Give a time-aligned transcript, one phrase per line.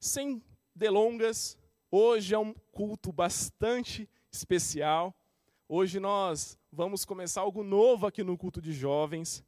[0.00, 0.42] sem
[0.74, 1.58] delongas,
[1.90, 5.14] hoje é um culto bastante especial.
[5.68, 9.44] Hoje nós vamos começar algo novo aqui no culto de jovens.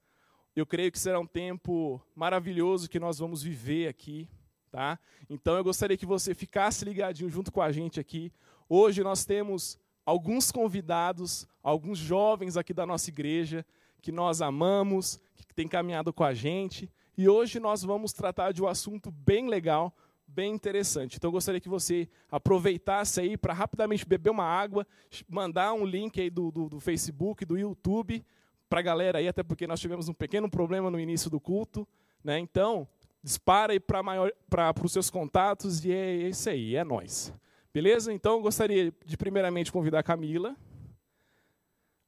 [0.55, 4.29] Eu creio que será um tempo maravilhoso que nós vamos viver aqui,
[4.71, 4.99] tá?
[5.31, 8.31] Então eu gostaria que você ficasse ligadinho junto com a gente aqui.
[8.69, 13.65] Hoje nós temos alguns convidados, alguns jovens aqui da nossa igreja
[14.03, 18.63] que nós amamos, que têm caminhado com a gente, e hoje nós vamos tratar de
[18.63, 19.95] um assunto bem legal,
[20.35, 21.17] bem interessante.
[21.17, 24.87] Então eu gostaria que você aproveitasse aí para rapidamente beber uma água,
[25.29, 28.25] mandar um link aí do, do, do Facebook, do YouTube,
[28.69, 31.87] para a galera aí, até porque nós tivemos um pequeno problema no início do culto.
[32.25, 32.39] Né?
[32.39, 32.89] Então,
[33.23, 37.33] dispara aí para os seus contatos e é isso aí, é nós.
[37.73, 38.13] Beleza?
[38.13, 40.57] Então eu gostaria de primeiramente convidar a Camila.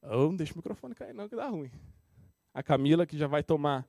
[0.02, 1.70] Oh, não deixa o microfone cair não, que dá ruim.
[2.52, 3.86] A Camila, que já vai tomar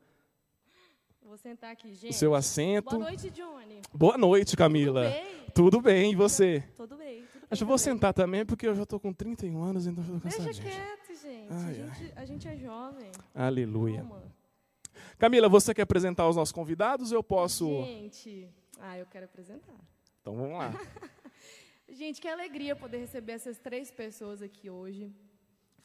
[1.36, 2.12] Vou sentar aqui, gente.
[2.12, 2.92] o seu assento.
[2.92, 3.82] Boa noite, Johnny.
[3.94, 5.04] Boa noite, Camila.
[5.04, 5.52] Tudo bem?
[5.54, 6.64] Tudo bem, e você?
[6.78, 7.48] Tudo bem, tudo.
[7.52, 10.16] Acho que eu vou sentar também, porque eu já estou com 31 anos, então eu
[10.16, 10.74] estou Deixa cansadinho.
[10.74, 11.48] quieto, gente.
[11.52, 13.12] Ai, a, gente a gente é jovem.
[13.34, 13.98] Aleluia.
[13.98, 14.24] Calma.
[15.18, 17.68] Camila, você quer apresentar os nossos convidados ou eu posso?
[17.84, 18.48] Gente,
[18.80, 19.76] ah, eu quero apresentar.
[20.22, 20.72] Então vamos lá.
[21.92, 25.14] Gente, que alegria poder receber essas três pessoas aqui hoje.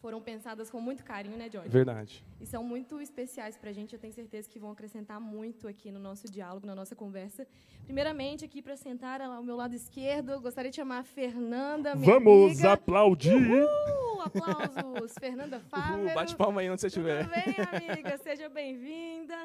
[0.01, 1.69] Foram pensadas com muito carinho, né, Johnny?
[1.69, 2.25] Verdade.
[2.41, 3.93] E são muito especiais para a gente.
[3.93, 7.47] Eu tenho certeza que vão acrescentar muito aqui no nosso diálogo, na nossa conversa.
[7.84, 12.07] Primeiramente, aqui para sentar ao meu lado esquerdo, eu gostaria de chamar a Fernanda, minha
[12.15, 12.73] Vamos amiga.
[12.73, 13.34] aplaudir!
[13.34, 15.12] Uhul, aplausos!
[15.20, 16.14] Fernanda Uhul, Fávero.
[16.14, 17.29] bate palma aí onde você Tudo estiver.
[17.29, 18.17] bem, amiga?
[18.17, 19.37] Seja bem-vinda.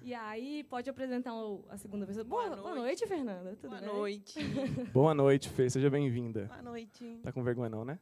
[0.00, 1.32] E aí, pode apresentar
[1.68, 2.24] a segunda pessoa.
[2.24, 3.00] Boa, Boa boa noite.
[3.02, 3.54] noite, Fernanda.
[3.60, 3.88] Tudo Boa bem?
[3.94, 4.38] noite.
[4.94, 5.68] Boa noite, Fê.
[5.68, 6.46] Seja bem-vinda.
[6.46, 7.20] Boa noite.
[7.22, 7.98] Tá com vergonha não, né?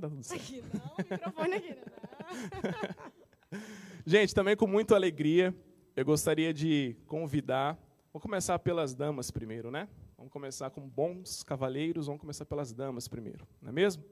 [0.00, 0.42] Tá tudo certo.
[0.42, 1.76] Aqui não, microfone aqui
[3.52, 3.60] não.
[4.06, 5.54] Gente, também com muita alegria,
[5.94, 7.78] eu gostaria de convidar.
[8.12, 9.88] Vamos começar pelas damas primeiro, né?
[10.16, 14.04] Vamos começar com bons cavalheiros, vamos começar pelas damas primeiro, não é mesmo?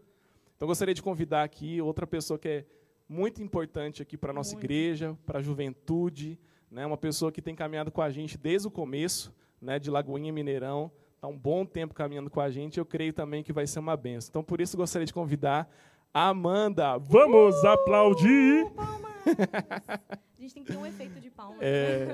[0.56, 2.66] Então, eu gostaria de convidar aqui outra pessoa que é
[3.08, 4.64] muito importante aqui para a nossa Muito.
[4.64, 6.38] igreja, para a juventude,
[6.70, 6.86] né?
[6.86, 9.78] uma pessoa que tem caminhado com a gente desde o começo, né?
[9.78, 13.52] de Lagoinha Mineirão, está um bom tempo caminhando com a gente, eu creio também que
[13.52, 14.30] vai ser uma benção.
[14.30, 15.70] Então, por isso, gostaria de convidar
[16.14, 16.96] a Amanda.
[16.96, 18.70] Vamos aplaudir!
[18.70, 19.10] Palmas!
[19.28, 21.58] A gente tem que ter um efeito de palmas.
[21.60, 22.06] É,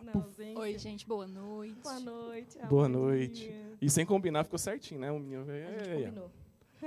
[0.00, 0.56] Não, gente.
[0.56, 1.74] Oi, gente, boa noite.
[1.82, 2.58] Boa noite.
[2.68, 3.04] Boa Amandinha.
[3.04, 3.52] noite.
[3.82, 5.10] E sem combinar, ficou certinho, né?
[5.10, 6.30] O menino A veio, gente "Ei, ei, combinou.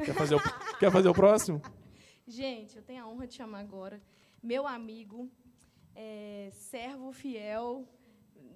[0.06, 0.40] Quer fazer, o,
[0.80, 1.62] quer fazer o próximo?
[2.30, 4.02] Gente, eu tenho a honra de chamar agora
[4.44, 5.30] meu amigo,
[5.96, 7.86] é, servo fiel,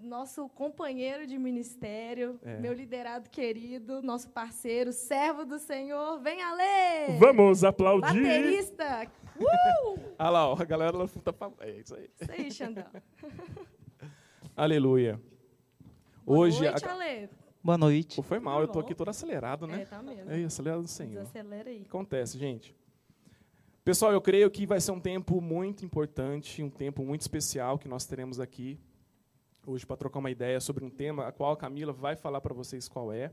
[0.03, 2.57] nosso companheiro de ministério, É.
[2.59, 6.19] meu liderado querido, nosso parceiro, servo do Senhor.
[6.19, 7.17] Vem, Ale!
[7.19, 8.21] Vamos aplaudir!
[8.21, 9.07] Baterista!
[9.39, 9.99] Uh!
[10.19, 11.51] Olha lá, ó, a galera lá tá pra...
[11.61, 12.09] É isso aí.
[12.19, 12.85] Isso aí, Xandão.
[14.55, 15.19] Aleluia.
[16.25, 16.61] Boa Hoje.
[16.63, 17.29] noite, a- Ale.
[17.63, 18.15] Boa noite.
[18.15, 19.85] Pô, foi mal, eu tô aqui todo acelerado, É, né?
[19.85, 20.31] tá mesmo.
[20.31, 21.19] É isso, acelerado do Senhor.
[21.21, 21.83] Desacelera aí.
[21.87, 22.75] Acontece, gente.
[23.83, 27.87] Pessoal, eu creio que vai ser um tempo muito importante, um tempo muito especial que
[27.87, 28.79] nós teremos aqui
[29.65, 32.53] hoje para trocar uma ideia sobre um tema a qual a Camila vai falar para
[32.53, 33.31] vocês qual é.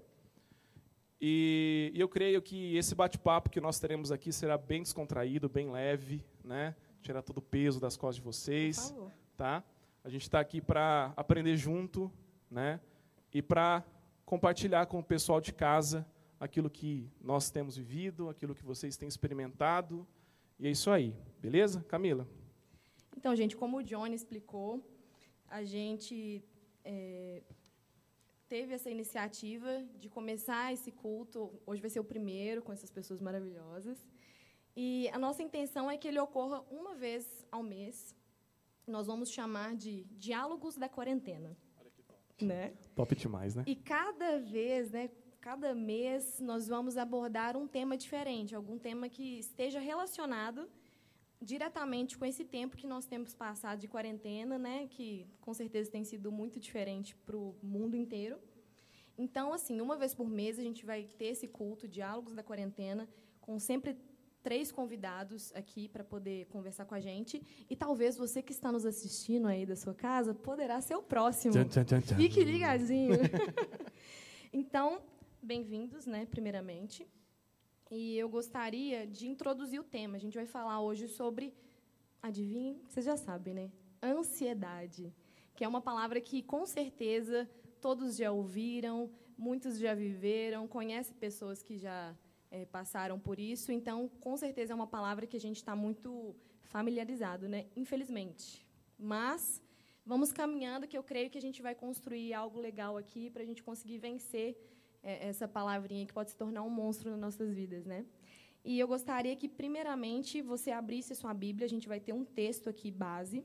[1.21, 5.71] E, e eu creio que esse bate-papo que nós teremos aqui será bem descontraído, bem
[5.71, 6.77] leve, né?
[7.03, 8.95] Tirar todo o peso das costas de vocês,
[9.37, 9.65] tá?
[10.05, 12.13] A gente está aqui para aprender junto,
[12.51, 12.81] né?
[13.33, 13.85] E para
[14.25, 16.07] compartilhar com o pessoal de casa
[16.39, 20.07] aquilo que nós temos vivido, aquilo que vocês têm experimentado.
[20.59, 21.85] E é isso aí, beleza?
[21.89, 22.29] Camila?
[23.17, 24.85] Então, gente, como o Johnny explicou,
[25.51, 26.45] a gente
[26.85, 27.43] é,
[28.49, 31.53] teve essa iniciativa de começar esse culto.
[31.67, 33.99] Hoje vai ser o primeiro com essas pessoas maravilhosas.
[34.77, 38.15] E a nossa intenção é que ele ocorra uma vez ao mês.
[38.87, 41.57] Nós vamos chamar de Diálogos da Quarentena.
[42.41, 42.73] Né?
[42.95, 43.65] Top demais, né?
[43.67, 45.11] E cada vez, né,
[45.41, 50.71] cada mês, nós vamos abordar um tema diferente, algum tema que esteja relacionado
[51.41, 56.05] diretamente com esse tempo que nós temos passado de quarentena, né, que com certeza tem
[56.05, 58.39] sido muito diferente para o mundo inteiro.
[59.17, 63.09] Então, assim, uma vez por mês a gente vai ter esse culto, Diálogos da Quarentena,
[63.41, 63.97] com sempre
[64.43, 67.43] três convidados aqui para poder conversar com a gente.
[67.69, 71.53] E talvez você que está nos assistindo aí da sua casa poderá ser o próximo.
[71.53, 72.17] Tchan, tchan, tchan, tchan.
[72.17, 73.17] Fique ligadinho.
[74.53, 75.03] então,
[75.43, 77.07] bem-vindos, né, primeiramente.
[77.91, 80.17] E eu gostaria de introduzir o tema.
[80.17, 81.55] A gente vai falar hoje sobre,
[82.23, 83.73] adivinhem, vocês já sabem, né?
[84.03, 85.13] Ansiedade,
[85.57, 87.49] que é uma palavra que com certeza
[87.81, 92.15] todos já ouviram, muitos já viveram, conhecem pessoas que já
[92.51, 93.73] eh, passaram por isso.
[93.73, 97.67] Então, com certeza é uma palavra que a gente está muito familiarizado, né?
[97.75, 98.67] Infelizmente.
[98.99, 99.63] Mas
[100.05, 103.47] vamos caminhando, que eu creio que a gente vai construir algo legal aqui para a
[103.47, 104.59] gente conseguir vencer é,
[105.09, 108.05] essa palavrinha que pode se tornar um monstro nas nossas vidas, né?
[108.65, 111.65] E eu gostaria que, primeiramente, você abrisse sua Bíblia.
[111.67, 113.45] A gente vai ter um texto aqui base.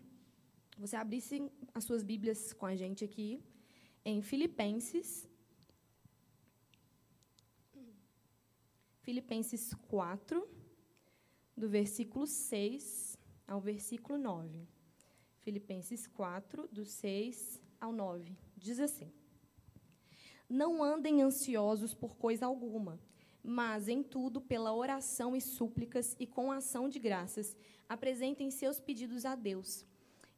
[0.78, 3.42] Você abrisse as suas Bíblias com a gente aqui
[4.04, 5.30] em Filipenses.
[9.02, 10.48] Filipenses 4,
[11.56, 13.18] do versículo 6
[13.48, 14.68] ao versículo 9.
[15.40, 18.36] Filipenses 4, do 6 ao 9.
[18.58, 19.12] Diz assim:
[20.54, 23.00] Não andem ansiosos por coisa alguma,
[23.42, 27.58] mas em tudo, pela oração e súplicas e com ação de graças,
[27.90, 29.84] apresentem seus pedidos a Deus.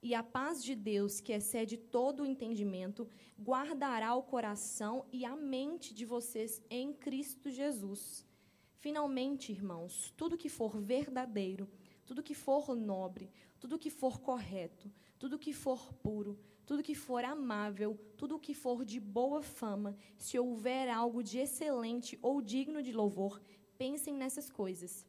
[0.02, 5.36] E a paz de Deus, que excede todo o entendimento, guardará o coração e a
[5.36, 8.26] mente de vocês em Cristo Jesus.
[8.78, 11.70] Finalmente, irmãos, tudo que for verdadeiro,
[12.06, 13.30] tudo que for nobre,
[13.60, 14.90] tudo que for correto,
[15.20, 20.38] tudo que for puro, tudo que for amável, tudo que for de boa fama, se
[20.40, 23.40] houver algo de excelente ou digno de louvor,
[23.78, 25.06] pensem nessas coisas.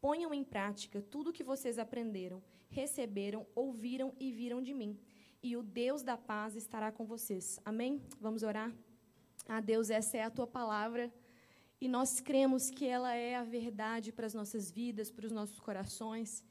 [0.00, 4.98] Ponham em prática tudo o que vocês aprenderam, receberam, ouviram e viram de mim.
[5.42, 7.58] E o Deus da paz estará com vocês.
[7.64, 8.00] Amém?
[8.20, 8.72] Vamos orar?
[9.48, 11.12] Ah, Deus, essa é a tua palavra.
[11.80, 15.58] E nós cremos que ela é a verdade para as nossas vidas, para os nossos
[15.58, 16.42] corações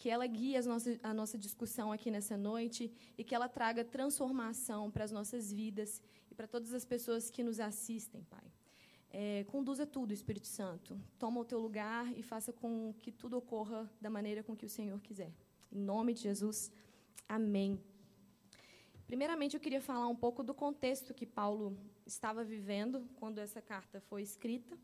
[0.00, 4.90] que ela guie nossas, a nossa discussão aqui nessa noite e que ela traga transformação
[4.90, 6.00] para as nossas vidas
[6.30, 8.46] e para todas as pessoas que nos assistem, Pai.
[9.10, 10.98] É, conduza tudo, Espírito Santo.
[11.18, 14.70] Toma o teu lugar e faça com que tudo ocorra da maneira com que o
[14.70, 15.30] Senhor quiser.
[15.70, 16.72] Em nome de Jesus,
[17.28, 17.78] amém.
[19.06, 21.76] Primeiramente, eu queria falar um pouco do contexto que Paulo
[22.06, 24.78] estava vivendo quando essa carta foi escrita.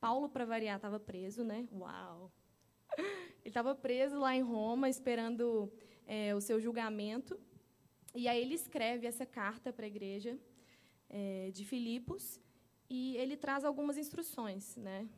[0.00, 1.68] Paulo, para variar, estava preso, né?
[1.72, 2.32] Uau!
[3.44, 5.72] Ele estava preso lá em Roma, esperando
[6.06, 7.38] é, o seu julgamento.
[8.14, 10.38] E aí ele escreve essa carta para a igreja
[11.08, 12.40] é, de Filipos
[12.90, 15.08] e ele traz algumas instruções, né?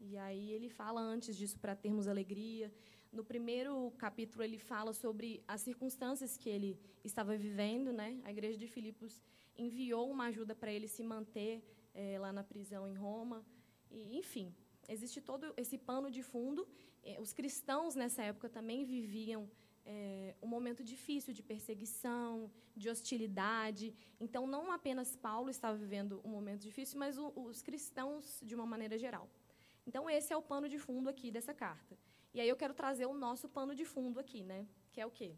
[0.00, 2.72] E aí ele fala antes disso para termos alegria.
[3.12, 8.20] No primeiro capítulo ele fala sobre as circunstâncias que ele estava vivendo, né?
[8.24, 9.22] A igreja de Filipos
[9.56, 11.62] enviou uma ajuda para ele se manter
[11.94, 13.44] é, lá na prisão em Roma.
[13.90, 14.52] E, enfim,
[14.88, 16.66] existe todo esse pano de fundo
[17.04, 19.48] é, os cristãos nessa época também viviam
[19.84, 23.94] é, um momento difícil de perseguição, de hostilidade.
[24.18, 28.64] Então, não apenas Paulo estava vivendo um momento difícil, mas o, os cristãos de uma
[28.64, 29.28] maneira geral.
[29.86, 31.98] Então, esse é o pano de fundo aqui dessa carta.
[32.32, 34.66] E aí eu quero trazer o nosso pano de fundo aqui, né?
[34.90, 35.36] Que é o quê?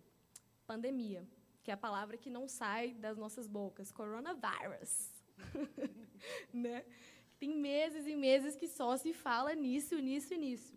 [0.66, 1.26] Pandemia,
[1.62, 3.90] que é a palavra que não sai das nossas bocas.
[3.90, 5.10] Coronavirus.
[6.54, 6.84] né?
[7.38, 10.74] Tem meses e meses que só se fala nisso, nisso e nisso.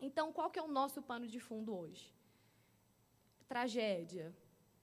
[0.00, 2.12] Então, qual que é o nosso pano de fundo hoje?
[3.46, 4.34] Tragédia,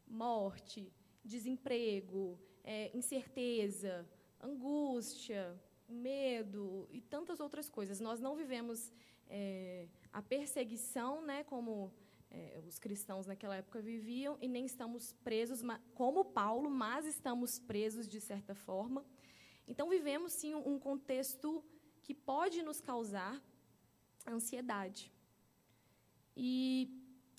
[0.07, 0.91] morte,
[1.23, 4.07] desemprego, é, incerteza,
[4.39, 7.99] angústia, medo e tantas outras coisas.
[7.99, 8.91] Nós não vivemos
[9.27, 11.91] é, a perseguição, né, como
[12.29, 15.61] é, os cristãos naquela época viviam, e nem estamos presos,
[15.93, 19.05] como Paulo, mas estamos presos de certa forma.
[19.67, 21.63] Então, vivemos sim um contexto
[22.01, 23.41] que pode nos causar
[24.27, 25.11] ansiedade.
[26.35, 26.89] E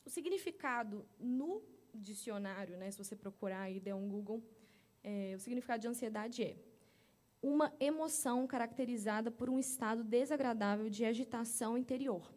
[0.04, 1.62] o significado no
[1.94, 4.42] dicionário, né, se você procurar e der um Google,
[5.02, 6.56] é, o significado de ansiedade é
[7.42, 12.32] uma emoção caracterizada por um estado desagradável de agitação interior.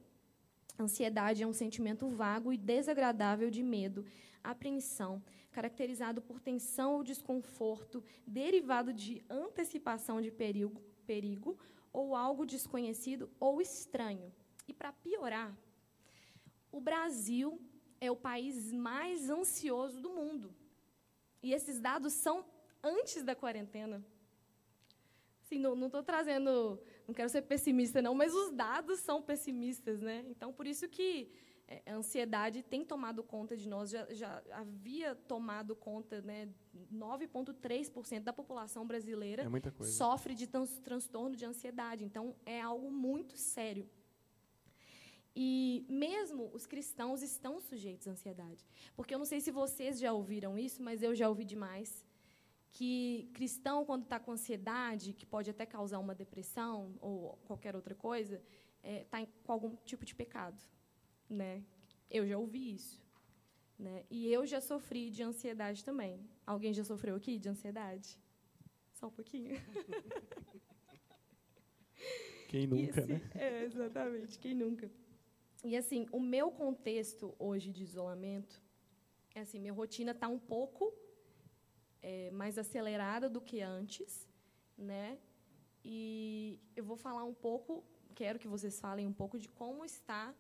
[0.78, 4.06] Ansiedade é um sentimento vago e desagradável de medo,
[4.44, 11.58] apreensão, caracterizado por tensão ou desconforto derivado de antecipação de perigo, perigo
[11.94, 14.34] ou algo desconhecido ou estranho.
[14.68, 15.56] E para piorar,
[16.72, 17.58] o Brasil
[18.02, 20.54] é o país mais ansioso do mundo.
[21.42, 22.46] E esses dados são
[22.84, 24.04] antes da quarentena.
[25.42, 30.26] Assim, não estou trazendo, não quero ser pessimista não, mas os dados são pessimistas, né?
[30.28, 31.32] Então por isso que
[31.68, 36.48] é, a ansiedade tem tomado conta de nós, já, já havia tomado conta, né?
[36.94, 42.06] 9,3% da população brasileira é sofre de trans, transtorno de ansiedade.
[42.06, 43.90] Então, é algo muito sério.
[45.36, 48.66] E mesmo os cristãos estão sujeitos à ansiedade.
[48.96, 52.06] Porque eu não sei se vocês já ouviram isso, mas eu já ouvi demais.
[52.76, 57.96] Que cristão, quando está com ansiedade, que pode até causar uma depressão ou qualquer outra
[57.96, 58.44] coisa,
[58.84, 60.62] está é, tá com algum tipo de pecado.
[61.30, 61.64] Né?
[62.12, 63.02] Eu já ouvi isso.
[63.80, 64.04] Né?
[64.10, 66.20] E eu já sofri de ansiedade também.
[66.46, 68.20] Alguém já sofreu aqui de ansiedade?
[68.92, 69.56] Só um pouquinho.
[72.50, 73.22] Quem nunca, assim, né?
[73.36, 74.92] É, exatamente, quem nunca.
[75.64, 78.62] E assim, o meu contexto hoje de isolamento
[79.34, 80.94] é assim, minha rotina está um pouco
[82.06, 84.28] é, mais acelerada do que antes,
[84.78, 85.18] né?
[85.84, 87.84] E eu vou falar um pouco,
[88.14, 90.34] quero que vocês falem um pouco de como está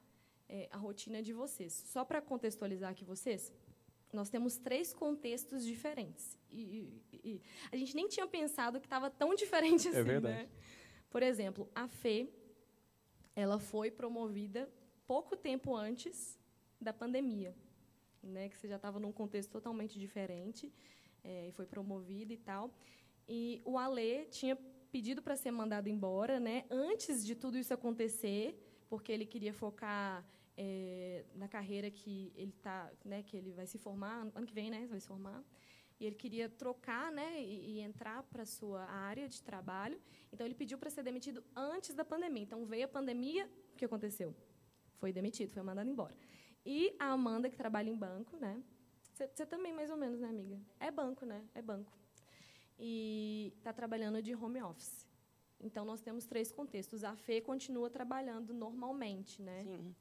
[0.47, 1.73] é, a rotina de vocês.
[1.73, 3.51] Só para contextualizar aqui vocês,
[4.13, 6.37] nós temos três contextos diferentes.
[6.51, 7.41] E, e, e
[7.71, 9.97] a gente nem tinha pensado que estava tão diferente assim.
[9.97, 10.43] É verdade.
[10.43, 10.49] Né?
[11.09, 12.29] Por exemplo, a Fê,
[13.35, 14.69] ela foi promovida
[15.07, 16.39] pouco tempo antes
[16.79, 17.55] da pandemia,
[18.21, 18.49] né?
[18.49, 20.71] Que você já estava num contexto totalmente diferente
[21.25, 22.71] é, e foi promovida e tal.
[23.27, 24.55] E o Alê tinha
[24.91, 26.63] pedido para ser mandado embora, né?
[26.69, 30.23] Antes de tudo isso acontecer, porque ele queria focar
[30.55, 33.23] é, na carreira que ele tá, né?
[33.23, 34.87] Que ele vai se formar ano que vem, né?
[34.87, 35.43] Vai se formar.
[35.99, 37.41] E ele queria trocar, né?
[37.41, 39.99] E, e entrar para sua área de trabalho.
[40.31, 42.43] Então ele pediu para ser demitido antes da pandemia.
[42.43, 44.35] Então veio a pandemia, o que aconteceu?
[44.97, 46.15] Foi demitido, foi mandado embora.
[46.65, 48.61] E a Amanda que trabalha em banco, né?
[49.15, 50.59] Você também mais ou menos, né, amiga?
[50.79, 51.43] É banco, né?
[51.53, 51.91] É banco
[52.77, 55.07] e está trabalhando de home office.
[55.59, 57.03] Então, nós temos três contextos.
[57.03, 59.41] A Fê continua trabalhando normalmente.
[59.41, 59.63] Né?
[59.63, 59.95] Sim.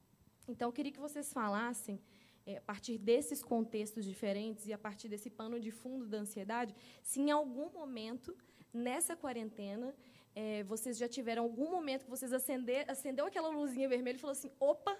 [0.49, 2.01] Então, eu queria que vocês falassem,
[2.47, 6.75] é, a partir desses contextos diferentes e a partir desse pano de fundo da ansiedade,
[7.03, 8.37] se em algum momento,
[8.73, 9.95] nessa quarentena,
[10.35, 14.33] é, vocês já tiveram algum momento que vocês acender, acendeu aquela luzinha vermelha e falou
[14.33, 14.99] assim, opa,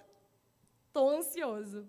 [0.87, 1.87] estou ansioso.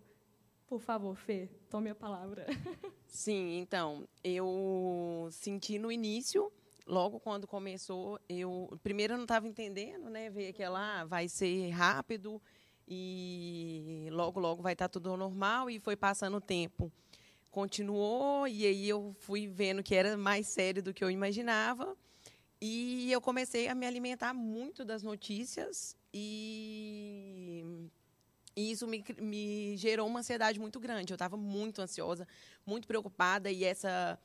[0.67, 2.47] Por favor, Fê, tome a palavra.
[3.07, 6.53] Sim, então, eu senti no início,
[6.85, 10.29] logo quando começou, eu primeiro eu não estava entendendo, né?
[10.29, 12.43] Veio aquela, ah, vai ser rápido
[12.89, 16.91] e logo, logo vai estar tá tudo normal e foi passando o tempo.
[17.51, 21.97] Continuou e aí eu fui vendo que era mais sério do que eu imaginava.
[22.61, 27.46] E eu comecei a me alimentar muito das notícias e
[28.57, 31.13] e isso me, me gerou uma ansiedade muito grande.
[31.13, 32.27] Eu estava muito ansiosa,
[32.65, 34.19] muito preocupada e essa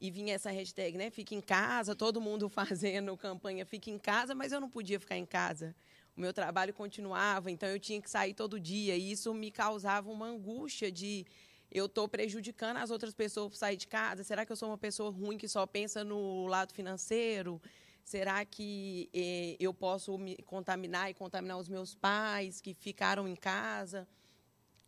[0.00, 1.10] e vinha essa hashtag, né?
[1.10, 5.16] Fique em casa, todo mundo fazendo campanha Fique em casa, mas eu não podia ficar
[5.16, 5.74] em casa.
[6.16, 10.10] O meu trabalho continuava, então eu tinha que sair todo dia e isso me causava
[10.10, 11.24] uma angústia de
[11.70, 14.24] eu estou prejudicando as outras pessoas por sair de casa.
[14.24, 17.60] Será que eu sou uma pessoa ruim que só pensa no lado financeiro?
[18.08, 23.36] Será que eh, eu posso me contaminar e contaminar os meus pais que ficaram em
[23.36, 24.08] casa?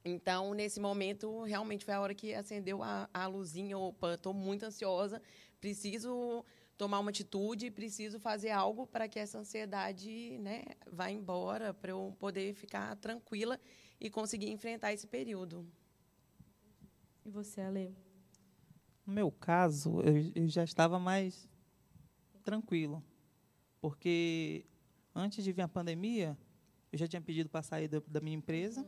[0.03, 3.77] Então, nesse momento, realmente foi a hora que acendeu a, a luzinha.
[3.77, 5.21] Opa, estou muito ansiosa,
[5.61, 6.43] preciso
[6.79, 12.17] tomar uma atitude, preciso fazer algo para que essa ansiedade né, vá embora, para eu
[12.19, 13.61] poder ficar tranquila
[14.01, 15.71] e conseguir enfrentar esse período.
[17.23, 17.95] E você, Ale?
[19.05, 21.47] No meu caso, eu, eu já estava mais
[22.43, 23.05] tranquilo
[23.81, 24.65] porque
[25.15, 26.37] antes de vir a pandemia,
[26.93, 28.81] eu já tinha pedido para sair da, da, minha empresa.
[28.81, 28.87] Uhum.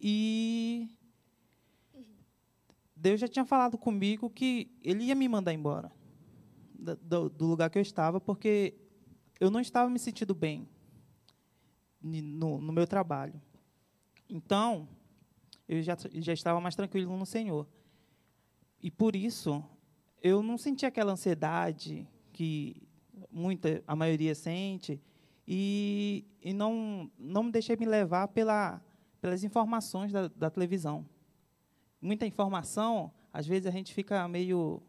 [0.00, 0.88] E
[2.96, 5.92] Deus já tinha falado comigo que Ele ia me mandar embora
[6.74, 8.74] do, do lugar que eu estava, porque
[9.40, 10.68] eu não estava me sentindo bem
[12.00, 13.40] no, no meu trabalho.
[14.28, 14.88] Então,
[15.68, 17.66] eu já, já estava mais tranquilo no Senhor.
[18.82, 19.64] E por isso,
[20.22, 22.83] eu não sentia aquela ansiedade que
[23.34, 25.02] muita, a maioria sente,
[25.46, 28.80] e, e não, não me deixei me levar pela,
[29.20, 31.04] pelas informações da, da televisão.
[32.00, 34.80] Muita informação, às vezes a gente fica meio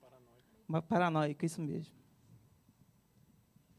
[0.00, 1.94] paranoico, paranoico isso mesmo.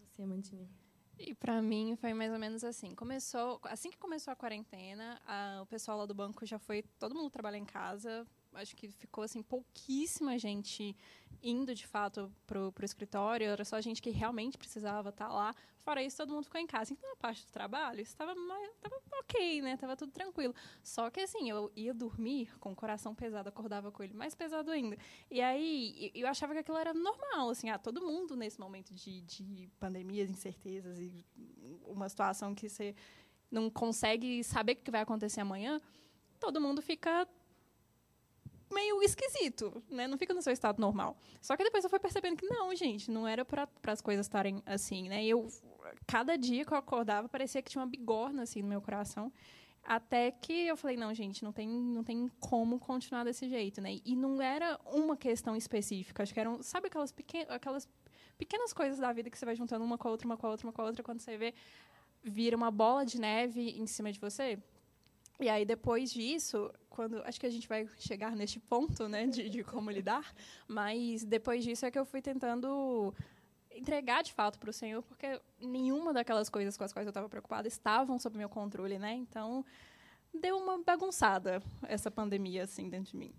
[0.06, 0.70] Você, Mandinha.
[1.18, 2.96] E para mim foi mais ou menos assim.
[2.96, 7.14] Começou, assim que começou a quarentena, a, o pessoal lá do banco já foi todo
[7.14, 10.96] mundo trabalhar em casa, acho que ficou assim pouquíssima gente
[11.44, 15.56] indo de fato pro, pro escritório, era só gente que realmente precisava estar tá lá.
[15.80, 16.94] Fora isso, todo mundo ficou em casa.
[16.94, 18.36] Então, a parte do trabalho, estava
[18.80, 19.76] tava ok, né?
[19.78, 20.54] Tava tudo tranquilo.
[20.84, 24.70] Só que assim, eu ia dormir com o coração pesado, acordava com ele mais pesado
[24.70, 24.96] ainda.
[25.30, 29.22] E aí, eu achava que aquilo era normal, assim, ah, todo mundo nesse momento de,
[29.22, 31.26] de pandemias, incertezas e
[31.84, 32.96] uma situação que você
[33.50, 35.82] não consegue saber o que vai acontecer amanhã,
[36.40, 37.28] todo mundo fica
[38.72, 40.08] meio esquisito, né?
[40.08, 41.18] Não fica no seu estado normal.
[41.42, 44.62] Só que depois eu fui percebendo que não, gente, não era para as coisas estarem
[44.66, 45.24] assim, né?
[45.24, 45.48] E eu
[46.08, 49.32] cada dia que eu acordava parecia que tinha uma bigorna assim no meu coração.
[49.84, 54.00] Até que eu falei, não, gente, não tem, não tem como continuar desse jeito, né?
[54.06, 57.14] E não era uma questão específica, acho que eram, sabe aquelas,
[57.50, 57.90] aquelas
[58.38, 60.52] pequenas coisas da vida que você vai juntando uma com a outra, uma com a
[60.52, 61.54] outra, uma com a outra, quando você vê,
[62.24, 64.60] vira uma bola de neve em cima de você.
[65.42, 69.50] E aí, depois disso, quando acho que a gente vai chegar neste ponto, né, de,
[69.50, 70.34] de como lidar,
[70.68, 73.14] mas depois disso é que eu fui tentando
[73.72, 77.28] entregar de fato para o Senhor, porque nenhuma daquelas coisas com as quais eu estava
[77.28, 79.14] preocupada estavam sob meu controle, né?
[79.14, 79.66] Então,
[80.34, 83.34] deu uma bagunçada essa pandemia assim dentro de mim.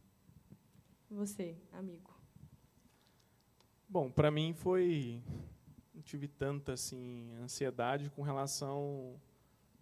[1.11, 2.11] Você, amigo.
[3.89, 5.23] Bom, para mim foi
[5.95, 9.21] não tive tanta assim ansiedade com relação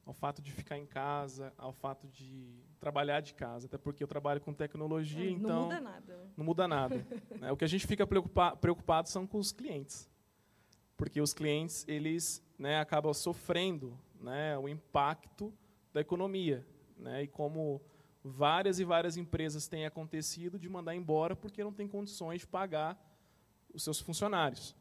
[0.04, 4.08] ao fato de ficar em casa, ao fato de trabalhar de casa, até porque eu
[4.08, 6.30] trabalho com tecnologia, É, então Não muda nada.
[6.36, 7.06] não muda nada.
[7.38, 7.52] né?
[7.52, 10.08] O que a gente fica preocupa preocupado são com os clientes,
[10.96, 15.52] porque os clientes eles né, acabam sofrendo né, o impacto
[15.92, 16.66] da economia,
[16.96, 17.80] né, e como
[18.22, 22.98] várias e várias empresas têm acontecido de mandar embora porque não tem condições de pagar
[23.72, 24.74] os seus funcionários.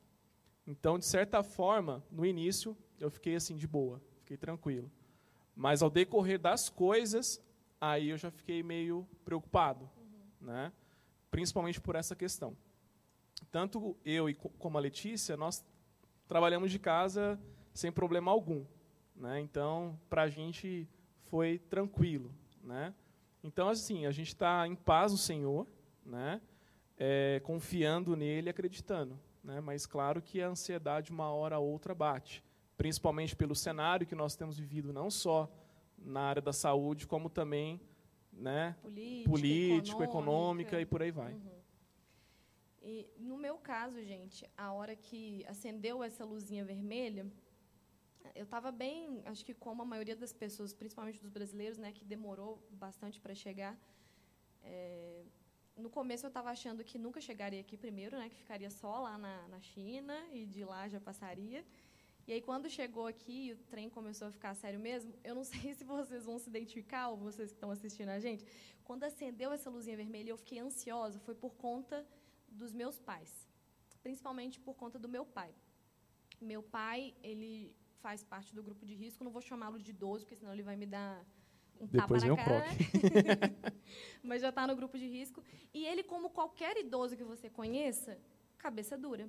[0.67, 4.91] Então, de certa forma, no início eu fiquei assim de boa, fiquei tranquilo.
[5.59, 7.43] Mas ao decorrer das coisas,
[7.81, 9.89] aí eu já fiquei meio preocupado,
[10.39, 10.71] né?
[11.29, 12.55] Principalmente por essa questão.
[13.51, 15.61] Tanto eu e co- como a Letícia, nós
[16.29, 17.37] trabalhamos de casa
[17.73, 18.63] sem problema algum,
[19.13, 19.41] né?
[19.41, 20.87] Então, para a gente
[21.25, 22.93] foi tranquilo, né?
[23.43, 25.67] Então, assim, a gente está em paz no Senhor,
[26.05, 26.39] né?
[26.97, 29.59] É, confiando nele, acreditando, né?
[29.59, 32.41] Mas claro que a ansiedade uma hora ou outra bate,
[32.79, 35.51] principalmente pelo cenário que nós temos vivido, não só
[35.98, 37.77] na área da saúde, como também,
[38.31, 38.74] né?
[38.81, 41.36] Político, Político, econômica e por aí vai.
[42.81, 47.29] E no meu caso, gente, a hora que acendeu essa luzinha vermelha,
[48.33, 52.05] eu estava bem, acho que como a maioria das pessoas, principalmente dos brasileiros, né, que
[52.05, 53.77] demorou bastante para chegar.
[54.63, 55.25] É,
[55.75, 59.17] no começo eu estava achando que nunca chegaria aqui primeiro, né, que ficaria só lá
[59.17, 61.65] na, na China e de lá já passaria.
[62.29, 65.74] E aí quando chegou aqui o trem começou a ficar sério mesmo, eu não sei
[65.74, 68.45] se vocês vão se identificar ou vocês que estão assistindo a gente,
[68.83, 72.05] quando acendeu essa luzinha vermelha, eu fiquei ansiosa, foi por conta
[72.48, 73.31] dos meus pais,
[74.03, 75.51] principalmente por conta do meu pai.
[76.39, 80.36] Meu pai, ele faz parte do grupo de risco, não vou chamá-lo de idoso, porque
[80.36, 81.25] senão ele vai me dar
[81.81, 82.67] um Depois tapa na cara?
[84.21, 85.43] Mas já está no grupo de risco.
[85.74, 88.19] E ele, como qualquer idoso que você conheça,
[88.59, 89.27] cabeça dura.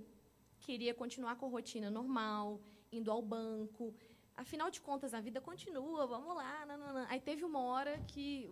[0.60, 2.60] Queria continuar com a rotina normal,
[2.92, 3.94] indo ao banco.
[4.36, 6.66] Afinal de contas, a vida continua, vamos lá.
[7.08, 8.50] Aí teve uma hora que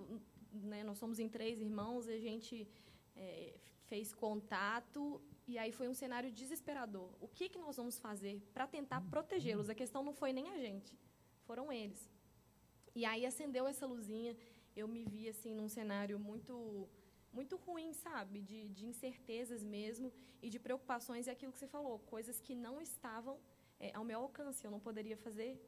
[0.52, 2.68] né, nós somos em três irmãos, a gente
[3.16, 3.54] é,
[3.86, 7.10] fez contato e aí foi um cenário desesperador.
[7.20, 9.70] O que, que nós vamos fazer para tentar protegê-los?
[9.70, 10.94] A questão não foi nem a gente,
[11.46, 12.10] foram eles.
[12.94, 14.36] E aí acendeu essa luzinha,
[14.76, 16.88] eu me vi assim num cenário muito
[17.30, 18.40] muito ruim, sabe?
[18.40, 22.80] De, de incertezas mesmo e de preocupações e aquilo que você falou, coisas que não
[22.80, 23.38] estavam
[23.80, 25.60] é, ao meu alcance, eu não poderia fazer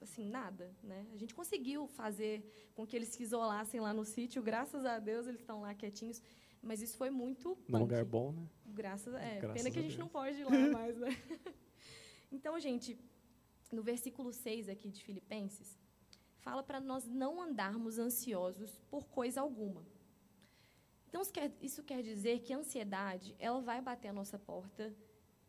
[0.00, 1.06] assim nada, né?
[1.12, 5.26] A gente conseguiu fazer com que eles se isolassem lá no sítio, graças a Deus
[5.26, 6.22] eles estão lá quietinhos,
[6.62, 8.48] mas isso foi muito Num lugar bom, né?
[8.66, 9.98] Graças é, Graças pena que a a gente Deus.
[9.98, 11.08] não pode ir lá mais, né?
[12.30, 12.98] Então, gente,
[13.72, 15.78] no versículo 6 aqui de Filipenses,
[16.38, 19.86] fala para nós não andarmos ansiosos por coisa alguma.
[21.08, 24.94] Então, isso quer, isso quer dizer que a ansiedade, ela vai bater a nossa porta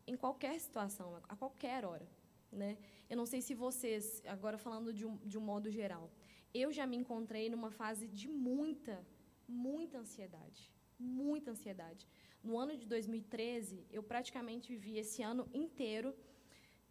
[0.07, 2.07] em qualquer situação, a qualquer hora,
[2.51, 2.77] né?
[3.09, 6.09] Eu não sei se vocês, agora falando de um, de um modo geral,
[6.53, 9.05] eu já me encontrei numa fase de muita,
[9.47, 12.07] muita ansiedade, muita ansiedade.
[12.43, 16.15] No ano de 2013, eu praticamente vivi esse ano inteiro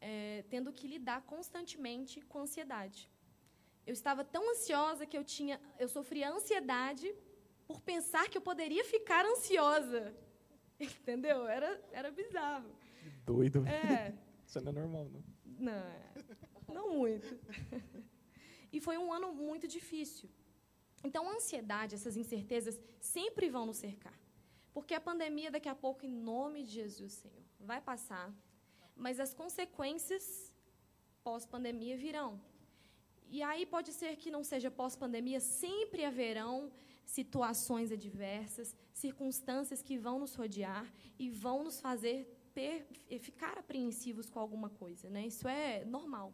[0.00, 3.10] eh, tendo que lidar constantemente com ansiedade.
[3.86, 7.14] Eu estava tão ansiosa que eu tinha, eu sofria ansiedade
[7.66, 10.14] por pensar que eu poderia ficar ansiosa.
[10.78, 11.46] Entendeu?
[11.46, 12.70] Era, era bizarro.
[13.26, 13.66] Doido.
[13.66, 14.14] É,
[14.46, 15.22] Isso não é normal, não.
[15.68, 17.26] não, não muito.
[18.72, 20.28] E foi um ano muito difícil.
[21.02, 24.18] Então, a ansiedade, essas incertezas, sempre vão nos cercar.
[24.74, 28.34] Porque a pandemia, daqui a pouco, em nome de Jesus, Senhor, vai passar.
[28.94, 30.52] Mas as consequências
[31.22, 32.40] pós-pandemia virão.
[33.28, 36.70] E aí pode ser que não seja pós-pandemia, sempre haverão
[37.04, 42.86] situações adversas, circunstâncias que vão nos rodear e vão nos fazer ter,
[43.28, 45.10] ficar apreensivos com alguma coisa.
[45.10, 45.26] Né?
[45.26, 46.32] Isso é normal.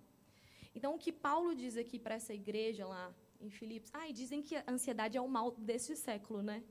[0.77, 4.41] Então, o que Paulo diz aqui para essa igreja lá em Filipos, ah, e dizem
[4.41, 6.63] que a ansiedade é o mal deste século, né?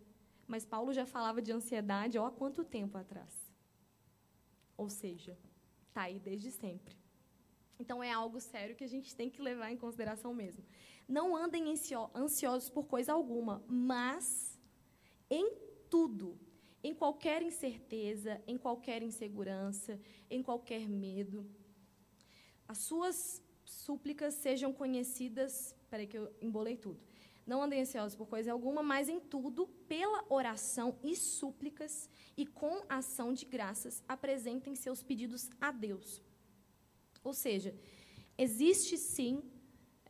[0.48, 3.34] Mas Paulo já falava de ansiedade ó, há quanto tempo atrás?
[4.78, 5.38] Ou seja,
[5.90, 6.96] está aí desde sempre.
[7.78, 10.64] Então, é algo sério que a gente tem que levar em consideração mesmo.
[11.08, 11.66] Não andem
[12.16, 14.58] ansiosos por coisa alguma, mas
[15.30, 15.54] em
[15.90, 16.40] tudo,
[16.84, 21.50] em qualquer incerteza, em qualquer insegurança, em qualquer medo,
[22.68, 25.76] as suas súplicas sejam conhecidas.
[25.90, 27.00] Peraí, que eu embolei tudo.
[27.46, 32.84] Não andem ansiosos por coisa alguma, mas em tudo, pela oração e súplicas e com
[32.88, 36.22] ação de graças, apresentem seus pedidos a Deus.
[37.24, 37.76] Ou seja,
[38.38, 39.44] existe sim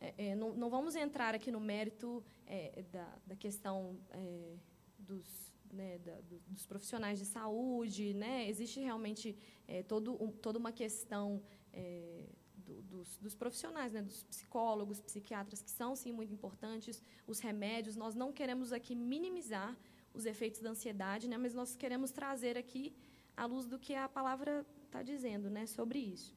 [0.02, 4.56] é, é, não, não, vamos entrar aqui no mérito é, da, da, questão é,
[4.98, 8.14] dos, né, da, dos profissionais de saúde.
[8.14, 8.48] Né?
[8.48, 14.22] Existe realmente é, todo, um, toda uma questão é, do, dos, dos, profissionais, né, dos
[14.24, 17.96] psicólogos, psiquiatras, que são, sim, muito importantes, os remédios.
[17.96, 19.76] Nós não queremos aqui minimizar
[20.14, 22.94] os efeitos da ansiedade, né, mas nós queremos trazer aqui
[23.36, 26.36] à luz do que a palavra está dizendo né, sobre isso.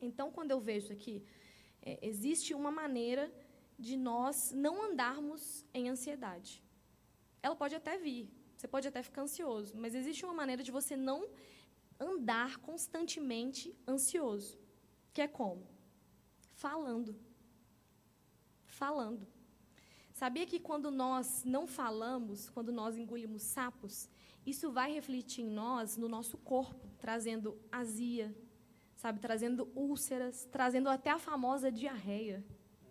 [0.00, 1.22] Então, quando eu vejo aqui
[1.86, 3.32] é, existe uma maneira
[3.78, 6.60] de nós não andarmos em ansiedade.
[7.40, 10.96] Ela pode até vir, você pode até ficar ansioso, mas existe uma maneira de você
[10.96, 11.28] não
[12.00, 14.58] andar constantemente ansioso,
[15.12, 15.66] que é como?
[16.54, 17.14] Falando.
[18.64, 19.26] Falando.
[20.12, 24.08] Sabia que quando nós não falamos, quando nós engolimos sapos,
[24.46, 28.34] isso vai refletir em nós, no nosso corpo, trazendo azia,
[28.96, 32.42] sabe, trazendo úlceras, trazendo até a famosa diarreia.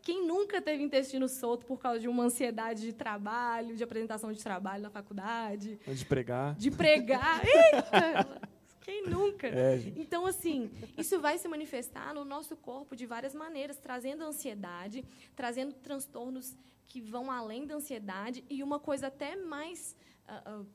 [0.06, 4.42] Quem nunca teve intestino solto por causa de uma ansiedade de trabalho, de apresentação de
[4.42, 5.80] trabalho na faculdade?
[5.84, 6.54] De pregar.
[6.54, 7.42] De pregar.
[7.44, 8.40] Eita!
[8.82, 9.48] Quem nunca?
[9.48, 15.04] É, então, assim, isso vai se manifestar no nosso corpo de várias maneiras, trazendo ansiedade,
[15.36, 19.96] trazendo transtornos que vão além da ansiedade e uma coisa até mais,
[20.30, 20.68] uh, uh,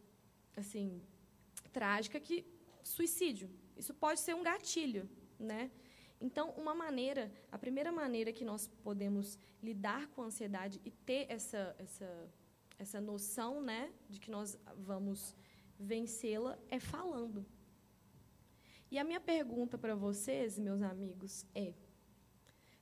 [0.56, 1.00] assim,
[1.72, 2.44] trágica que
[2.82, 3.48] suicídio.
[3.76, 5.08] Isso pode ser um gatilho
[5.40, 5.70] né?
[6.20, 11.26] Então, uma maneira, a primeira maneira que nós podemos lidar com a ansiedade e ter
[11.30, 12.28] essa, essa,
[12.78, 15.35] essa noção né, de que nós vamos
[15.78, 17.46] vencê-la é falando.
[18.90, 21.72] E a minha pergunta para vocês, meus amigos, é: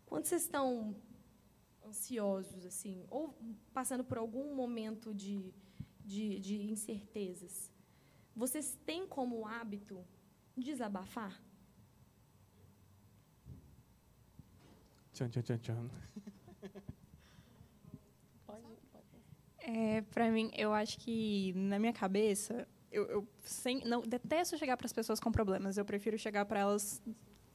[0.05, 0.96] quando vocês estão
[1.85, 3.38] ansiosos, assim, ou
[3.72, 5.55] passando por algum momento de,
[6.05, 7.70] de, de incertezas,
[8.35, 10.05] vocês têm como hábito
[10.57, 11.40] desabafar?
[15.18, 15.90] Tchan, tchan, tchan, tchan.
[19.59, 24.76] É, para mim, eu acho que na minha cabeça, eu, eu sem, não detesto chegar
[24.76, 25.76] para as pessoas com problemas.
[25.76, 27.02] Eu prefiro chegar para elas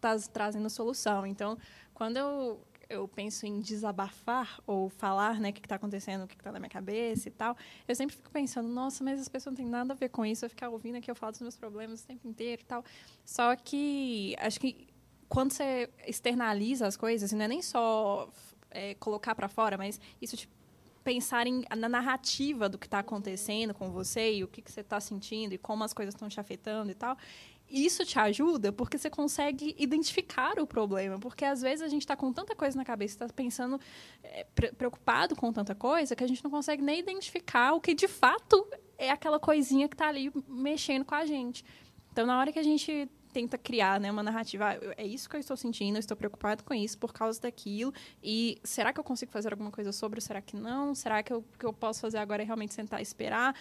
[0.02, 1.26] taz, trazendo solução.
[1.26, 1.58] Então,
[1.94, 6.36] quando eu eu penso em desabafar ou falar, né, o que está acontecendo, o que
[6.36, 7.56] está na minha cabeça e tal,
[7.88, 10.46] eu sempre fico pensando, nossa, mas as pessoas não têm nada a ver com isso,
[10.46, 12.84] eu ficar ouvindo aqui eu falo dos meus problemas o tempo inteiro e tal.
[13.26, 14.93] Só que acho que
[15.34, 18.30] quando você externaliza as coisas, não é nem só
[18.70, 20.54] é, colocar para fora, mas isso tipo,
[21.04, 24.82] pensar em, na narrativa do que está acontecendo com você e o que, que você
[24.82, 27.18] está sentindo e como as coisas estão te afetando e tal.
[27.68, 31.18] Isso te ajuda porque você consegue identificar o problema.
[31.18, 33.80] Porque às vezes a gente está com tanta coisa na cabeça, está pensando,
[34.22, 34.46] é,
[34.78, 38.68] preocupado com tanta coisa, que a gente não consegue nem identificar o que de fato
[39.00, 41.66] é aquela coisinha que está ali mexendo com a gente.
[42.12, 44.66] Então, na hora que a gente tenta criar né, uma narrativa.
[44.70, 47.94] Ah, é isso que eu estou sentindo, eu estou preocupado com isso por causa daquilo.
[48.24, 50.22] E será que eu consigo fazer alguma coisa sobre?
[50.22, 50.94] Será que não?
[50.94, 53.56] Será que o que eu posso fazer agora é realmente sentar e esperar?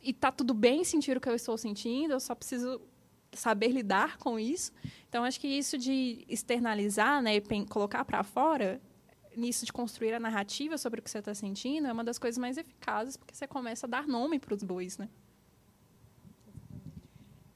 [0.00, 2.80] E tá tudo bem sentir o que eu estou sentindo, eu só preciso
[3.32, 4.72] saber lidar com isso.
[5.08, 8.80] Então, acho que isso de externalizar, né, colocar para fora,
[9.36, 12.38] nisso de construir a narrativa sobre o que você está sentindo, é uma das coisas
[12.38, 15.08] mais eficazes, porque você começa a dar nome para os bois, né?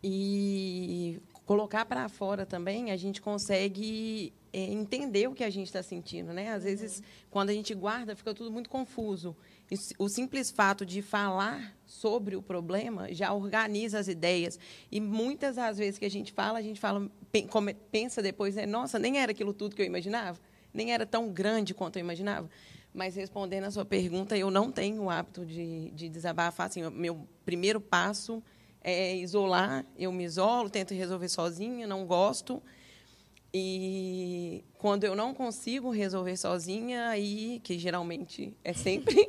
[0.03, 5.81] E colocar para fora também, a gente consegue é, entender o que a gente está
[5.81, 6.51] sentindo, né?
[6.51, 6.71] Às uhum.
[6.71, 9.35] vezes, quando a gente guarda, fica tudo muito confuso.
[9.71, 14.59] E o simples fato de falar sobre o problema já organiza as ideias.
[14.91, 17.09] E muitas das vezes que a gente fala, a gente fala,
[17.93, 18.67] pensa depois, né?
[18.67, 20.41] Nossa, nem era aquilo tudo que eu imaginava,
[20.75, 22.51] nem era tão grande quanto eu imaginava.
[22.93, 26.67] Mas respondendo a sua pergunta, eu não tenho o hábito de, de desabafar.
[26.67, 28.43] Assim, meu primeiro passo
[28.87, 32.63] é isolar, eu me isolo, tento resolver sozinha, não gosto.
[33.53, 39.27] E quando eu não consigo resolver sozinha, aí, que geralmente é sempre,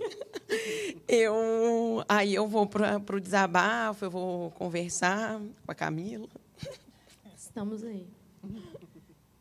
[1.10, 6.28] eu aí eu vou para o desabafo, eu vou conversar com a Camila.
[7.36, 8.06] Estamos aí.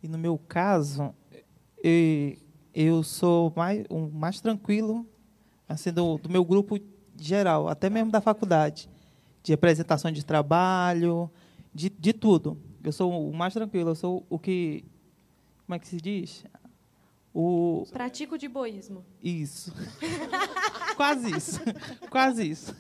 [0.03, 1.15] E no meu caso,
[1.83, 2.39] eu,
[2.75, 5.07] eu sou mais, um, mais tranquilo
[5.69, 6.79] assim, do, do meu grupo
[7.19, 8.89] geral, até mesmo da faculdade
[9.47, 11.31] de apresentação de trabalho,
[11.73, 12.59] de, de tudo.
[12.83, 14.85] Eu sou o mais tranquilo, eu sou o que.
[15.65, 16.45] Como é que se diz?
[17.33, 17.87] O...
[17.93, 19.05] Pratico de boísmo.
[19.23, 19.73] Isso.
[20.97, 21.61] Quase isso.
[22.11, 22.75] Quase isso.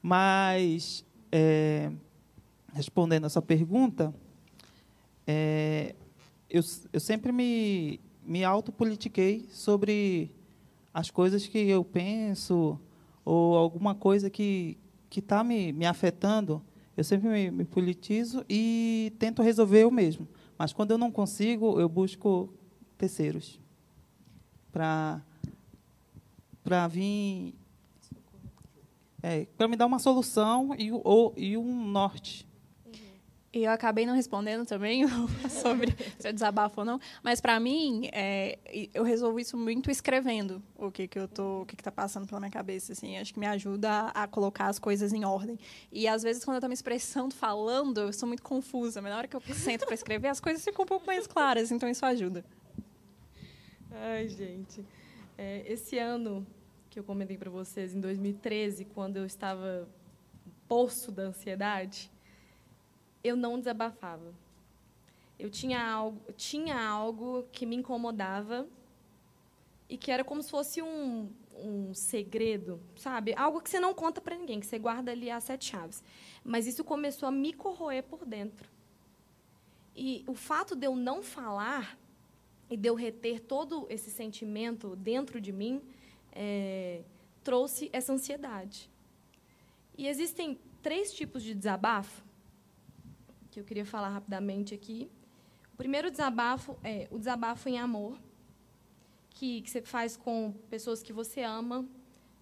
[0.00, 1.92] Mas, é,
[2.72, 4.14] respondendo a sua pergunta,
[5.26, 5.94] é,
[6.48, 6.62] eu,
[6.94, 10.32] eu sempre me, me autopolitiquei sobre
[10.94, 12.80] as coisas que eu penso
[13.22, 16.62] ou alguma coisa que, que está me, me afetando,
[16.96, 20.28] eu sempre me, me, politizo e tento resolver eu mesmo.
[20.58, 22.52] Mas quando eu não consigo, eu busco
[22.96, 23.60] terceiros.
[24.72, 25.22] para
[26.64, 27.54] para vir
[29.22, 32.47] é, para me dar uma solução e, ou, e um norte.
[33.58, 35.02] E eu acabei não respondendo também
[35.50, 38.56] sobre se eu desabafo ou não, mas para mim é,
[38.94, 42.38] eu resolvo isso muito escrevendo o que que eu tô, o que está passando pela
[42.38, 45.58] minha cabeça, assim, acho que me ajuda a, colocar as coisas em ordem.
[45.90, 49.18] E às vezes quando eu estou me expressando, falando, eu sou muito confusa, mas na
[49.18, 52.06] hora que eu sento para escrever, as coisas ficam um pouco mais claras, então isso
[52.06, 52.44] ajuda.
[53.90, 54.84] Ai, gente,
[55.36, 56.46] é, esse ano
[56.88, 59.88] que eu comentei para vocês em 2013, quando eu estava
[60.68, 62.08] poço da ansiedade
[63.22, 64.34] eu não desabafava.
[65.38, 68.66] Eu tinha algo, tinha algo que me incomodava
[69.88, 73.34] e que era como se fosse um, um segredo, sabe?
[73.36, 76.02] Algo que você não conta para ninguém, que você guarda ali as sete chaves.
[76.44, 78.68] Mas isso começou a me corroer por dentro.
[79.94, 81.98] E o fato de eu não falar
[82.70, 85.82] e de eu reter todo esse sentimento dentro de mim
[86.32, 87.02] é,
[87.42, 88.90] trouxe essa ansiedade.
[89.96, 92.27] E existem três tipos de desabafo
[93.58, 95.10] que eu queria falar rapidamente aqui.
[95.74, 98.16] O primeiro desabafo é o desabafo em amor,
[99.30, 101.84] que, que você faz com pessoas que você ama,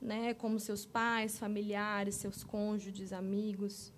[0.00, 3.92] né, como seus pais, familiares, seus cônjuges, amigos.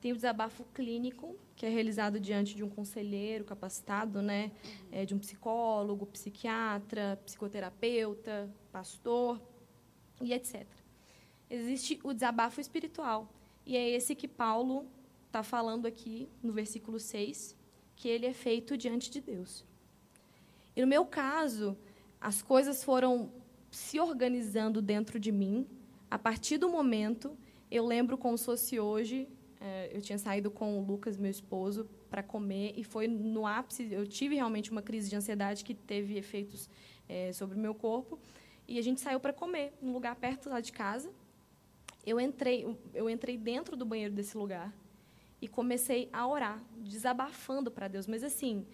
[0.00, 4.50] Tem o desabafo clínico, que é realizado diante de um conselheiro capacitado, né,
[4.90, 9.40] é, de um psicólogo, psiquiatra, psicoterapeuta, pastor
[10.20, 10.66] e etc.
[11.50, 13.28] Existe o desabafo espiritual,
[13.66, 14.86] e é esse que Paulo
[15.38, 17.56] está falando aqui no versículo 6
[17.94, 19.64] que ele é feito diante de Deus.
[20.74, 21.76] E no meu caso,
[22.20, 23.30] as coisas foram
[23.70, 25.66] se organizando dentro de mim.
[26.10, 27.36] A partir do momento,
[27.70, 29.28] eu lembro como se fosse hoje,
[29.60, 33.88] é, eu tinha saído com o Lucas, meu esposo, para comer, e foi no ápice.
[33.92, 36.68] Eu tive realmente uma crise de ansiedade que teve efeitos
[37.08, 38.18] é, sobre o meu corpo.
[38.66, 41.12] E a gente saiu para comer, num lugar perto lá de casa.
[42.04, 44.72] Eu entrei, eu entrei dentro do banheiro desse lugar
[45.40, 48.06] e comecei a orar, desabafando para Deus.
[48.06, 48.66] Mas, assim,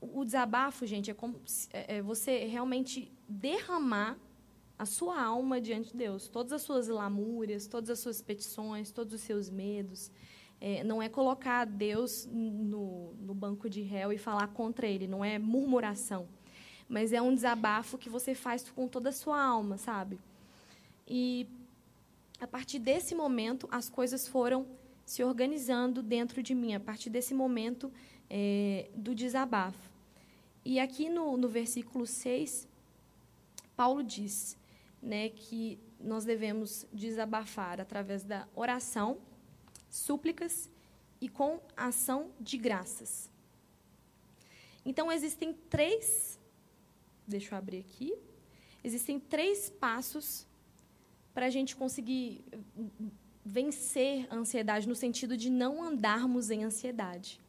[0.00, 1.40] o desabafo, gente, é como
[1.72, 4.18] é, é você realmente derramar
[4.78, 6.26] a sua alma diante de Deus.
[6.26, 10.10] Todas as suas lamúrias, todas as suas petições, todos os seus medos.
[10.60, 15.06] É, não é colocar Deus no, no banco de réu e falar contra Ele.
[15.06, 16.26] Não é murmuração.
[16.88, 20.18] Mas é um desabafo que você faz com toda a sua alma, sabe?
[21.06, 21.46] E,
[22.40, 24.66] a partir desse momento, as coisas foram
[25.10, 27.92] se organizando dentro de mim, a partir desse momento
[28.28, 29.90] é, do desabafo.
[30.64, 32.68] E aqui no, no versículo 6,
[33.74, 34.56] Paulo diz
[35.02, 39.18] né, que nós devemos desabafar através da oração,
[39.88, 40.70] súplicas
[41.20, 43.28] e com ação de graças.
[44.86, 46.38] Então, existem três.
[47.26, 48.14] Deixa eu abrir aqui.
[48.84, 50.46] Existem três passos
[51.34, 52.44] para a gente conseguir
[53.44, 57.40] vencer a ansiedade no sentido de não andarmos em ansiedade.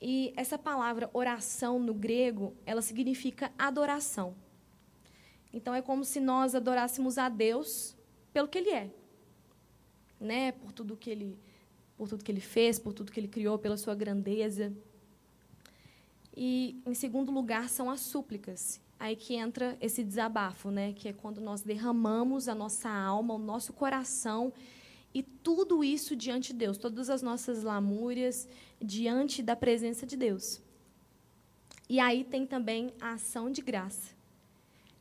[0.00, 4.34] E essa palavra oração no grego, ela significa adoração.
[5.52, 7.96] Então é como se nós adorássemos a Deus
[8.32, 8.90] pelo que ele é.
[10.20, 10.52] Né?
[10.52, 11.38] Por tudo que ele
[11.96, 14.72] por tudo que ele fez, por tudo que ele criou, pela sua grandeza.
[16.36, 18.80] E em segundo lugar são as súplicas.
[18.98, 20.92] Aí que entra esse desabafo, né?
[20.92, 24.52] Que é quando nós derramamos a nossa alma, o nosso coração
[25.14, 28.48] e tudo isso diante de Deus, todas as nossas lamúrias
[28.82, 30.60] diante da presença de Deus.
[31.88, 34.12] E aí tem também a ação de graça.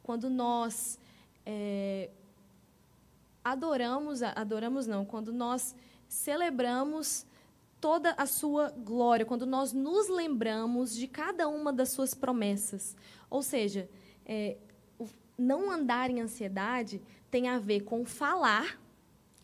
[0.04, 1.00] Quando nós
[1.46, 2.12] é,
[3.44, 5.76] adoramos, adoramos não, quando nós
[6.08, 7.26] celebramos
[7.82, 12.96] toda a sua glória, quando nós nos lembramos de cada uma das suas promessas.
[13.30, 13.90] Ou seja,
[14.26, 14.58] é,
[15.38, 18.80] não andar em ansiedade tem a ver com falar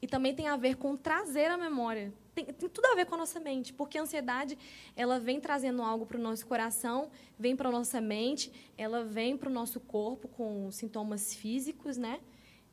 [0.02, 2.14] e também tem a ver com trazer a memória.
[2.34, 4.58] Tem, tem, tudo a ver com a nossa mente, porque a ansiedade
[4.96, 9.38] ela vem trazendo algo para o nosso coração, vem para a nossa mente, ela vem
[9.38, 12.20] para o nosso corpo com sintomas físicos, né?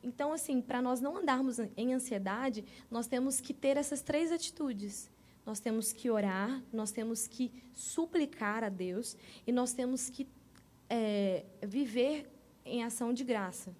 [0.02, 5.10] Então, assim, para nós não andarmos em ansiedade, nós temos que ter essas três atitudes.
[5.44, 10.28] Nós temos que orar, nós temos que suplicar a Deus e nós temos que
[10.90, 12.28] é, viver
[12.64, 13.74] em ação de graça.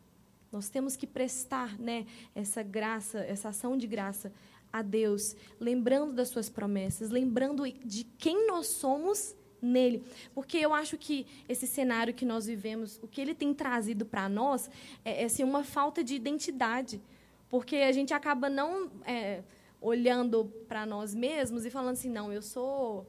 [0.56, 4.32] Nós temos que prestar né, essa graça, essa ação de graça
[4.72, 10.02] a Deus, lembrando das suas promessas, lembrando de quem nós somos nele.
[10.34, 14.30] Porque eu acho que esse cenário que nós vivemos, o que ele tem trazido para
[14.30, 14.70] nós
[15.04, 17.02] é, é assim, uma falta de identidade.
[17.50, 19.42] Porque a gente acaba não é,
[19.78, 23.06] olhando para nós mesmos e falando assim, não, eu sou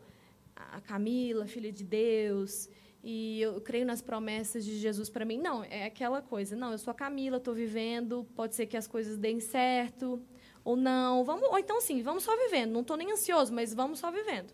[0.53, 2.67] a Camila, filha de Deus,
[3.09, 5.37] e eu creio nas promessas de Jesus para mim.
[5.37, 6.57] Não, é aquela coisa.
[6.57, 10.21] Não, eu sou a Camila, estou vivendo, pode ser que as coisas deem certo
[10.61, 11.23] ou não.
[11.23, 12.73] Vamos, ou então sim, vamos só vivendo.
[12.73, 14.53] Não estou nem ansioso, mas vamos só vivendo.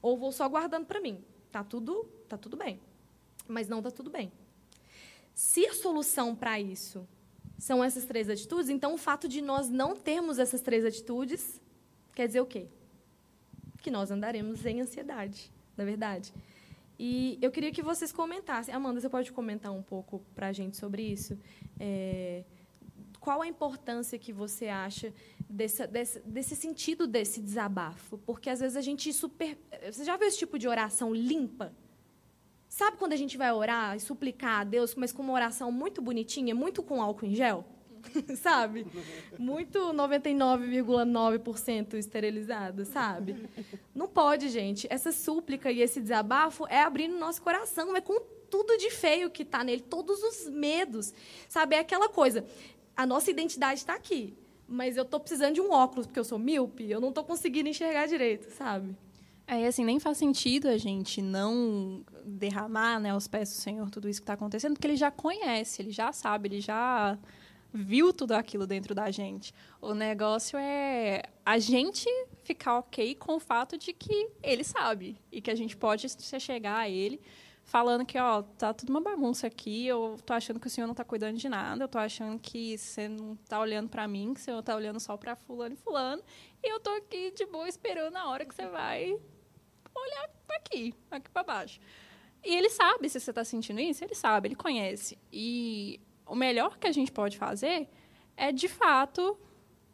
[0.00, 1.22] Ou vou só guardando para mim.
[1.50, 2.80] Tá tudo, tá tudo bem.
[3.46, 4.32] Mas não tá tudo bem.
[5.34, 7.06] Se a solução para isso
[7.58, 11.60] são essas três atitudes, então o fato de nós não termos essas três atitudes
[12.14, 12.68] quer dizer o quê?
[13.82, 16.32] Que nós andaremos em ansiedade, na verdade.
[17.04, 18.72] E eu queria que vocês comentassem.
[18.72, 21.36] Amanda, você pode comentar um pouco para a gente sobre isso?
[21.80, 22.44] É,
[23.18, 25.12] qual a importância que você acha
[25.50, 28.18] desse, desse, desse, sentido desse desabafo?
[28.18, 29.58] Porque às vezes a gente super.
[29.90, 31.74] Você já viu esse tipo de oração limpa?
[32.68, 36.00] Sabe quando a gente vai orar e suplicar a Deus, mas com uma oração muito
[36.00, 37.64] bonitinha, muito com álcool em gel?
[38.36, 38.86] sabe?
[39.38, 43.48] Muito 99,9% esterilizado, sabe?
[43.94, 44.86] Não pode, gente.
[44.90, 49.42] Essa súplica e esse desabafo é abrindo nosso coração, é com tudo de feio que
[49.42, 51.14] está nele, todos os medos,
[51.48, 51.76] sabe?
[51.76, 52.44] É aquela coisa.
[52.94, 54.34] A nossa identidade está aqui,
[54.68, 57.68] mas eu estou precisando de um óculos porque eu sou míope, eu não estou conseguindo
[57.68, 58.94] enxergar direito, sabe?
[59.46, 64.08] É, assim, nem faz sentido a gente não derramar né, aos pés do Senhor tudo
[64.08, 67.18] isso que está acontecendo, porque ele já conhece, ele já sabe, ele já
[67.72, 69.54] viu tudo aquilo dentro da gente.
[69.80, 72.08] O negócio é a gente
[72.44, 76.40] ficar ok com o fato de que ele sabe e que a gente pode se
[76.40, 77.20] chegar a ele
[77.64, 80.94] falando que, ó, tá tudo uma bagunça aqui, eu tô achando que o senhor não
[80.94, 84.40] tá cuidando de nada, eu tô achando que você não tá olhando para mim, que
[84.40, 86.22] o senhor tá olhando só para fulano e fulano,
[86.62, 89.16] e eu tô aqui de boa esperando a hora que você vai
[89.94, 91.80] olhar aqui, aqui para baixo.
[92.44, 95.16] E ele sabe se você está sentindo isso, ele sabe, ele conhece.
[95.32, 96.00] E
[96.32, 97.90] o melhor que a gente pode fazer
[98.34, 99.38] é, de fato,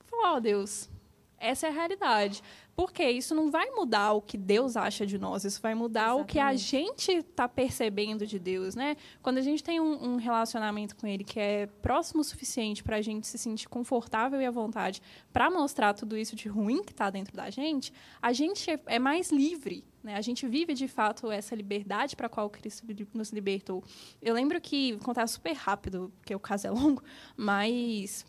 [0.06, 0.88] falar, oh, Deus,
[1.36, 2.44] essa é a realidade.
[2.78, 6.22] Porque isso não vai mudar o que Deus acha de nós, isso vai mudar Exatamente.
[6.22, 8.96] o que a gente está percebendo de Deus, né?
[9.20, 12.98] Quando a gente tem um, um relacionamento com Ele que é próximo o suficiente para
[12.98, 16.92] a gente se sentir confortável e à vontade para mostrar tudo isso de ruim que
[16.92, 20.14] está dentro da gente, a gente é mais livre, né?
[20.14, 23.82] A gente vive de fato essa liberdade para a qual Cristo nos libertou.
[24.22, 27.02] Eu lembro que, vou contar super rápido, porque o caso é longo,
[27.36, 28.24] mas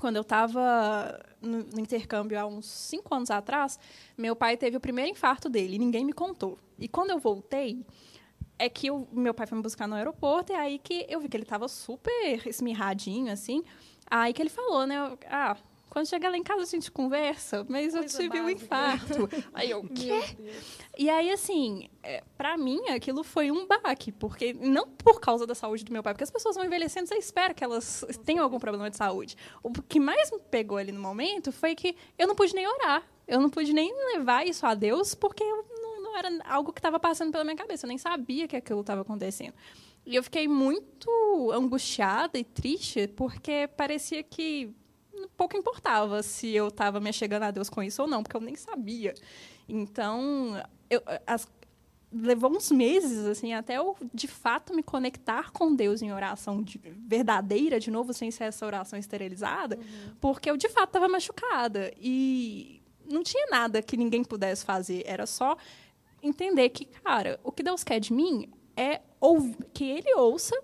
[0.00, 3.78] quando eu estava no, no, intercâmbio há uns cinco anos atrás,
[4.16, 6.58] meu pai teve o primeiro infarto dele e ninguém me contou.
[6.78, 7.84] E quando eu voltei,
[8.58, 11.28] é que o meu pai foi me buscar no aeroporto e aí que eu vi
[11.28, 13.62] que ele estava super esmirradinho, assim.
[14.10, 14.96] Aí que ele falou, né?
[15.26, 15.56] Ah,
[15.88, 18.44] quando chegar lá em casa a gente conversa, mas Coisa eu tive básica.
[18.44, 19.28] um infarto.
[19.54, 20.20] aí eu, quê?
[20.96, 25.54] E aí, assim, é, para mim aquilo foi um baque, porque não por causa da
[25.54, 28.58] saúde do meu pai, porque as pessoas vão envelhecendo, você espera que elas tenham algum
[28.58, 29.36] problema de saúde.
[29.62, 33.02] O que mais me pegou ali no momento foi que eu não pude nem orar.
[33.26, 36.98] Eu não pude nem levar isso a Deus, porque não, não era algo que estava
[36.98, 37.84] passando pela minha cabeça.
[37.84, 39.52] Eu nem sabia que aquilo estava acontecendo.
[40.06, 44.74] E eu fiquei muito angustiada e triste, porque parecia que
[45.36, 48.40] pouco importava se eu estava me chegando a Deus com isso ou não, porque eu
[48.40, 49.14] nem sabia.
[49.68, 51.46] Então, eu, as,
[52.12, 56.80] levou uns meses assim até eu de fato me conectar com Deus em oração de,
[57.06, 60.14] verdadeira de novo sem ser essa oração esterilizada uhum.
[60.20, 65.26] porque eu de fato estava machucada e não tinha nada que ninguém pudesse fazer era
[65.26, 65.56] só
[66.22, 69.02] entender que cara o que Deus quer de mim é
[69.74, 70.58] que Ele ouça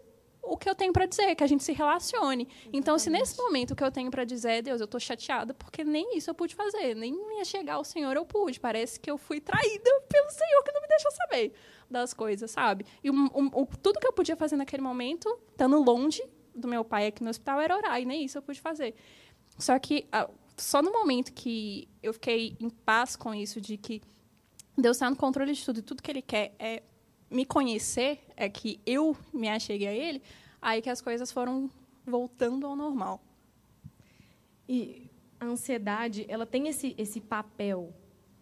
[0.46, 2.44] o que eu tenho para dizer, que a gente se relacione.
[2.44, 2.70] Exatamente.
[2.72, 5.54] Então, se nesse momento o que eu tenho para dizer é, Deus, eu estou chateada
[5.54, 8.60] porque nem isso eu pude fazer, nem me chegar ao Senhor eu pude.
[8.60, 11.52] Parece que eu fui traída pelo Senhor que não me deixou saber
[11.90, 12.84] das coisas, sabe?
[13.02, 16.22] E um, um, um, tudo que eu podia fazer naquele momento, estando longe
[16.54, 18.94] do meu pai aqui no hospital, era orar, e nem isso eu pude fazer.
[19.58, 20.06] Só que
[20.56, 24.00] só no momento que eu fiquei em paz com isso, de que
[24.76, 26.82] Deus está no controle de tudo e tudo que Ele quer é
[27.30, 30.22] me conhecer, é que eu me acheguei a ele,
[30.60, 31.70] aí que as coisas foram
[32.06, 33.20] voltando ao normal.
[34.68, 37.92] E a ansiedade, ela tem esse, esse papel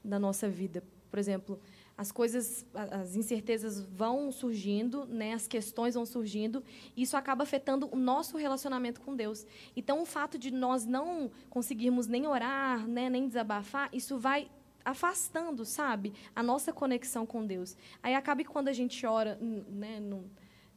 [0.05, 0.83] na nossa vida.
[1.11, 1.61] Por exemplo,
[1.97, 5.35] as coisas, as incertezas vão surgindo, né?
[5.35, 6.64] as questões vão surgindo,
[6.97, 9.47] e isso acaba afetando o nosso relacionamento com Deus.
[9.77, 13.11] Então, o fato de nós não conseguirmos nem orar, né?
[13.11, 14.51] nem desabafar, isso vai
[14.85, 17.76] afastando, sabe, a nossa conexão com Deus.
[18.03, 20.24] Aí acaba que quando a gente ora, né, não,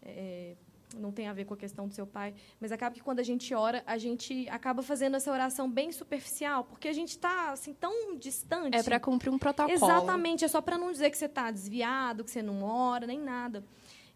[0.01, 0.56] é,
[0.97, 3.24] não tem a ver com a questão do seu pai, mas acaba que quando a
[3.24, 7.74] gente ora, a gente acaba fazendo essa oração bem superficial, porque a gente está assim
[7.74, 8.76] tão distante.
[8.78, 9.74] É para cumprir um protocolo.
[9.74, 13.20] Exatamente, é só para não dizer que você está desviado, que você não ora, nem
[13.20, 13.64] nada.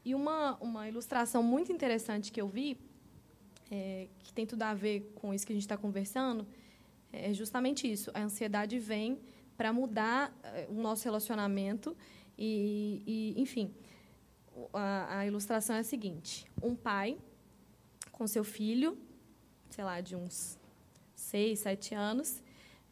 [0.04, 2.78] E uma, uma ilustração muito interessante que eu vi,
[3.70, 6.48] é, que tem tudo a ver com isso que a gente está conversando,
[7.12, 8.12] é justamente isso.
[8.14, 9.20] A ansiedade vem
[9.60, 11.94] para mudar uh, o nosso relacionamento
[12.38, 13.76] e, e, enfim,
[14.72, 17.18] a, a ilustração é a seguinte: um pai
[18.10, 18.98] com seu filho,
[19.70, 20.58] sei lá, de uns
[21.14, 22.42] seis, sete anos,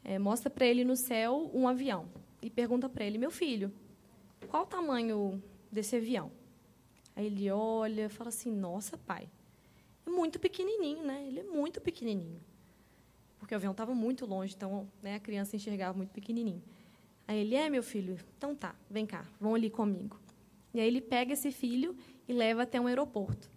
[0.03, 2.09] é, mostra para ele no céu um avião
[2.41, 3.71] e pergunta para ele: meu filho,
[4.49, 5.41] qual o tamanho
[5.71, 6.29] desse avião?
[7.15, 9.29] Aí ele olha, fala assim: nossa, pai,
[10.05, 11.25] é muito pequenininho, né?
[11.25, 12.41] Ele é muito pequenininho,
[13.39, 16.61] porque o avião estava muito longe, então né, a criança enxergava muito pequenininho.
[17.27, 20.19] Aí ele é meu filho, então tá, vem cá, vão ali comigo.
[20.73, 21.95] E aí ele pega esse filho
[22.27, 23.49] e leva até um aeroporto.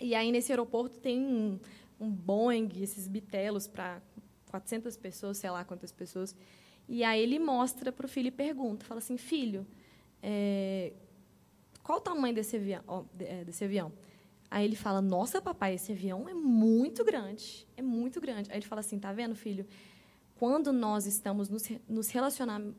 [0.00, 1.58] E aí nesse aeroporto tem um,
[2.00, 4.00] um Boeing, esses bitelos para
[4.50, 6.34] 400 pessoas, sei lá quantas pessoas.
[6.88, 9.66] E aí ele mostra para o filho e pergunta, fala assim, filho,
[10.22, 10.92] é,
[11.82, 13.92] qual o tamanho desse avião, é, desse avião?
[14.52, 18.50] Aí ele fala, nossa, papai, esse avião é muito grande, é muito grande.
[18.50, 19.66] Aí ele fala assim, tá vendo, filho?
[20.42, 22.74] quando nós estamos nos, nos relacionando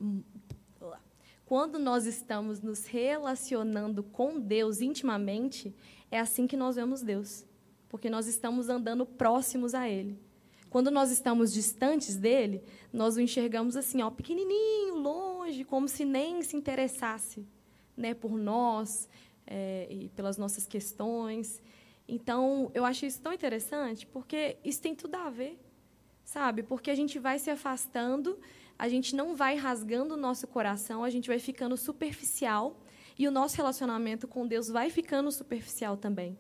[1.46, 5.74] quando nós estamos nos relacionando com Deus intimamente,
[6.12, 7.46] é assim que nós vemos Deus,
[7.88, 10.20] porque nós estamos andando próximos a Ele.
[10.70, 12.62] Quando nós estamos distantes dele,
[12.92, 17.48] nós o enxergamos assim, ó, pequenininho, longe, como se nem se interessasse,
[17.96, 19.08] né, por nós
[19.46, 21.62] é, e pelas nossas questões.
[22.08, 25.60] Então, eu acho isso tão interessante, porque isso tem tudo a ver
[26.24, 26.64] sabe?
[26.64, 28.40] Porque a gente vai se afastando,
[28.78, 32.80] a gente não vai rasgando o nosso coração, a gente vai ficando superficial
[33.18, 36.38] e o nosso relacionamento com Deus vai ficando superficial também.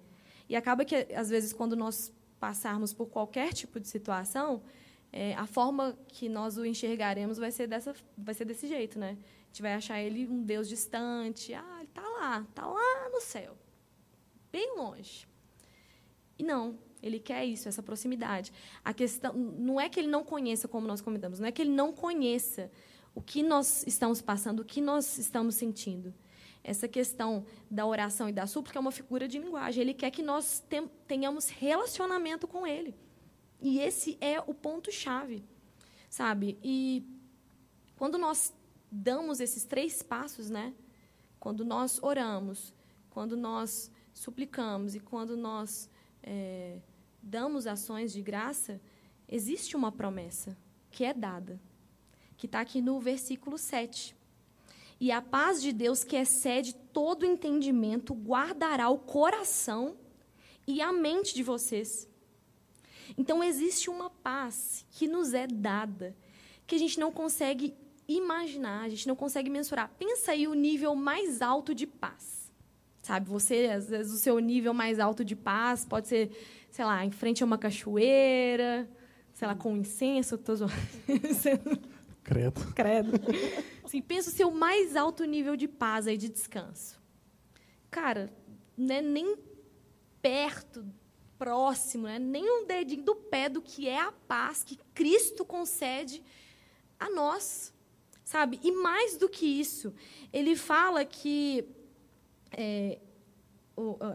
[0.50, 4.64] E acaba que, às vezes, quando nós passarmos por qualquer tipo de situação,
[5.12, 9.18] é, a forma que nós o enxergaremos vai ser, dessa, vai ser desse jeito, né?
[9.20, 11.54] A gente vai achar ele um Deus distante.
[11.54, 13.56] Ah, está lá, está lá no céu,
[14.52, 15.28] bem longe.
[16.38, 18.52] E não, ele quer isso, essa proximidade.
[18.84, 21.72] A questão não é que ele não conheça como nós comentamos, não é que ele
[21.72, 22.72] não conheça
[23.14, 26.14] o que nós estamos passando, o que nós estamos sentindo.
[26.64, 29.82] Essa questão da oração e da súplica é uma figura de linguagem.
[29.82, 30.64] Ele quer que nós
[31.06, 32.96] tenhamos relacionamento com ele.
[33.62, 35.44] E esse é o ponto chave,
[36.10, 36.58] sabe?
[36.64, 37.06] E
[37.98, 38.54] quando nós
[38.90, 40.74] damos esses três passos, né?
[41.44, 42.74] Quando nós oramos,
[43.10, 45.90] quando nós suplicamos e quando nós
[46.24, 46.80] é,
[47.22, 48.80] damos ações de graça,
[49.28, 50.58] existe uma promessa
[50.90, 51.60] que é dada,
[52.38, 54.16] que está aqui no versículo 7.
[55.02, 59.98] E a paz de Deus, que excede todo entendimento, guardará o coração
[60.66, 62.08] e a mente de vocês.
[63.18, 66.16] Então, existe uma paz que nos é dada,
[66.66, 67.76] que a gente não consegue
[68.08, 69.90] imaginar, a gente não consegue mensurar.
[69.98, 72.52] Pensa aí o nível mais alto de paz.
[73.02, 76.32] Sabe, você, às vezes, o seu nível mais alto de paz pode ser
[76.74, 78.90] sei lá, em frente a uma cachoeira,
[79.32, 80.74] sei lá, com incenso, tô zoando.
[82.24, 82.74] Credo.
[82.74, 83.12] Credo.
[83.84, 87.00] Assim, pensa o seu mais alto nível de paz e de descanso.
[87.92, 88.34] Cara,
[88.76, 89.38] não é nem
[90.20, 90.84] perto,
[91.38, 92.18] próximo, né?
[92.18, 96.24] nem um dedinho do pé do que é a paz que Cristo concede
[97.00, 97.72] a nós.
[98.34, 98.60] Sabe?
[98.64, 99.94] E mais do que isso,
[100.34, 101.70] ele fala que
[102.52, 102.98] é,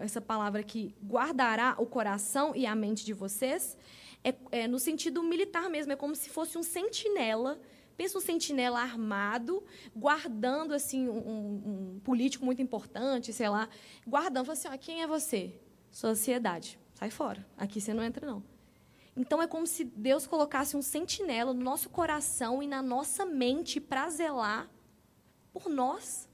[0.01, 3.79] essa palavra que guardará o coração e a mente de vocês,
[4.25, 7.61] é, é, no sentido militar mesmo, é como se fosse um sentinela.
[7.97, 9.63] Pensa um sentinela armado,
[9.95, 13.69] guardando assim um, um político muito importante, sei lá,
[14.05, 15.55] guardando, fala assim, ó, quem é você?
[15.93, 16.77] Sociedade.
[16.93, 17.47] Sai fora.
[17.57, 18.43] Aqui você não entra, não.
[19.19, 23.81] Então é como se Deus colocasse um sentinela no nosso coração e na nossa mente
[23.81, 24.71] para zelar
[25.53, 26.29] por nós.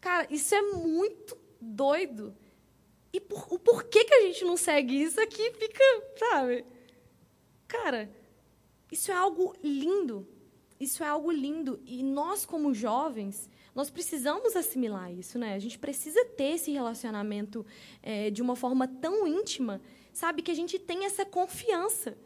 [0.00, 2.34] Cara, isso é muito doido.
[3.12, 5.84] E por, o porquê que a gente não segue isso aqui fica,
[6.16, 6.64] sabe?
[7.66, 8.08] Cara,
[8.90, 10.26] isso é algo lindo.
[10.78, 11.80] Isso é algo lindo.
[11.84, 15.54] E nós, como jovens, nós precisamos assimilar isso, né?
[15.54, 17.66] A gente precisa ter esse relacionamento
[18.02, 19.80] é, de uma forma tão íntima,
[20.12, 20.42] sabe?
[20.42, 22.16] Que a gente tem essa confiança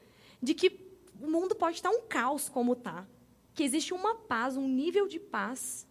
[0.43, 0.80] de que
[1.20, 3.07] o mundo pode estar um caos como está.
[3.55, 5.87] Que existe uma paz, um nível de paz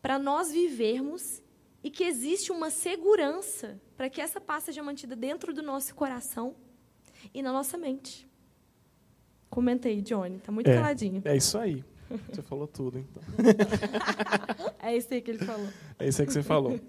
[0.00, 1.42] para nós vivermos
[1.82, 6.54] e que existe uma segurança para que essa paz seja mantida dentro do nosso coração
[7.34, 8.28] e na nossa mente.
[9.50, 11.22] Comentei, Johnny, tá muito é, caladinho.
[11.24, 11.84] É isso aí.
[12.30, 13.22] Você falou tudo, então.
[14.80, 15.68] é isso aí que ele falou.
[15.98, 16.80] É isso aí que você falou.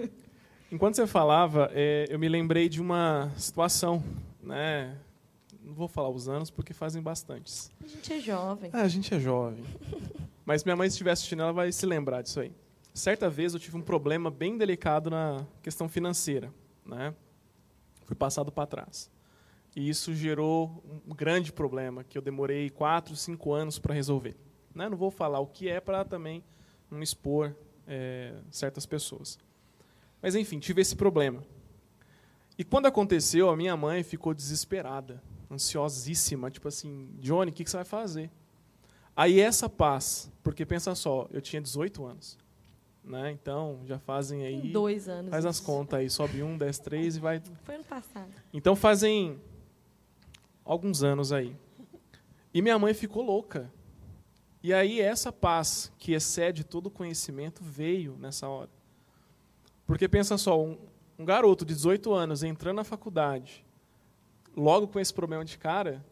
[0.72, 4.04] Enquanto você falava, é, eu me lembrei de uma situação,
[4.42, 4.96] né?
[5.64, 7.72] Não vou falar os anos porque fazem bastantes.
[7.84, 8.70] A gente é jovem.
[8.72, 9.64] Ah, a gente é jovem.
[10.46, 12.52] Mas minha mãe, se estiver assistindo, ela vai se lembrar disso aí.
[12.94, 16.54] Certa vez eu tive um problema bem delicado na questão financeira.
[16.86, 17.16] Né?
[18.06, 19.10] Fui passado para trás.
[19.76, 24.36] E isso gerou um grande problema que eu demorei quatro, cinco anos para resolver.
[24.74, 24.88] Né?
[24.88, 26.44] Não vou falar o que é para também
[26.92, 27.56] não expor
[27.88, 29.40] é, certas pessoas.
[30.22, 31.44] Mas enfim, tive esse problema.
[32.58, 37.70] E quando aconteceu, a minha mãe ficou desesperada, ansiosíssima, tipo assim, Johnny, o que, que
[37.70, 38.30] você vai fazer?
[39.16, 42.38] Aí essa paz, porque pensa só, eu tinha 18 anos.
[43.04, 43.32] Né?
[43.32, 44.62] Então, já fazem aí.
[44.62, 45.32] Tem dois anos.
[45.32, 45.66] Faz as isso.
[45.66, 47.42] contas aí, sobe um, desce três e vai.
[47.64, 48.32] Foi ano passado.
[48.54, 49.40] Então fazem
[50.64, 51.56] alguns anos aí.
[52.54, 53.72] E minha mãe ficou louca.
[54.62, 58.70] E aí essa paz que excede todo o conhecimento veio nessa hora.
[59.90, 60.78] Porque pensa só, um,
[61.18, 63.66] um garoto de 18 anos entrando na faculdade,
[64.56, 66.06] logo com esse problema de cara,